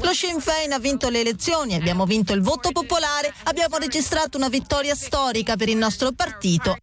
Lo 0.00 0.12
Sinn 0.12 0.38
Féin 0.38 0.72
ha 0.72 0.78
vinto 0.78 1.08
le 1.08 1.20
elezioni, 1.22 1.74
abbiamo 1.74 2.04
vinto 2.04 2.34
il 2.34 2.40
voto 2.40 2.70
popolare, 2.70 3.34
abbiamo 3.42 3.78
registrato 3.78 4.36
una 4.36 4.48
vittoria 4.48 4.94
storica 4.94 5.56
per 5.56 5.68
il 5.68 5.76
nostro 5.76 6.12
partito. 6.12 6.76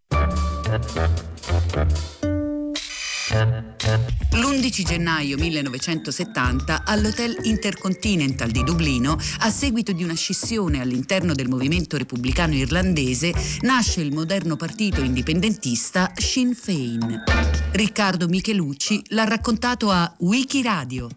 L'11 3.31 4.83
gennaio 4.83 5.37
1970 5.37 6.81
all'Hotel 6.83 7.37
Intercontinental 7.43 8.49
di 8.49 8.63
Dublino, 8.63 9.19
a 9.39 9.51
seguito 9.51 9.91
di 9.91 10.03
una 10.03 10.15
scissione 10.15 10.81
all'interno 10.81 11.33
del 11.33 11.47
movimento 11.47 11.95
repubblicano 11.95 12.55
irlandese, 12.55 13.31
nasce 13.61 14.01
il 14.01 14.11
moderno 14.13 14.55
partito 14.55 15.01
indipendentista 15.01 16.11
Sinn 16.15 16.53
Féin. 16.53 17.23
Riccardo 17.71 18.27
Michelucci 18.27 19.03
l'ha 19.09 19.25
raccontato 19.25 19.91
a 19.91 20.11
Wikiradio. 20.17 21.09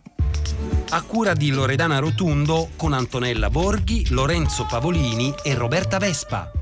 A 0.90 1.00
cura 1.00 1.32
di 1.32 1.50
Loredana 1.50 1.98
Rotundo 1.98 2.72
con 2.76 2.92
Antonella 2.92 3.48
Borghi, 3.48 4.10
Lorenzo 4.10 4.66
Pavolini 4.68 5.32
e 5.42 5.54
Roberta 5.54 5.96
Vespa. 5.96 6.61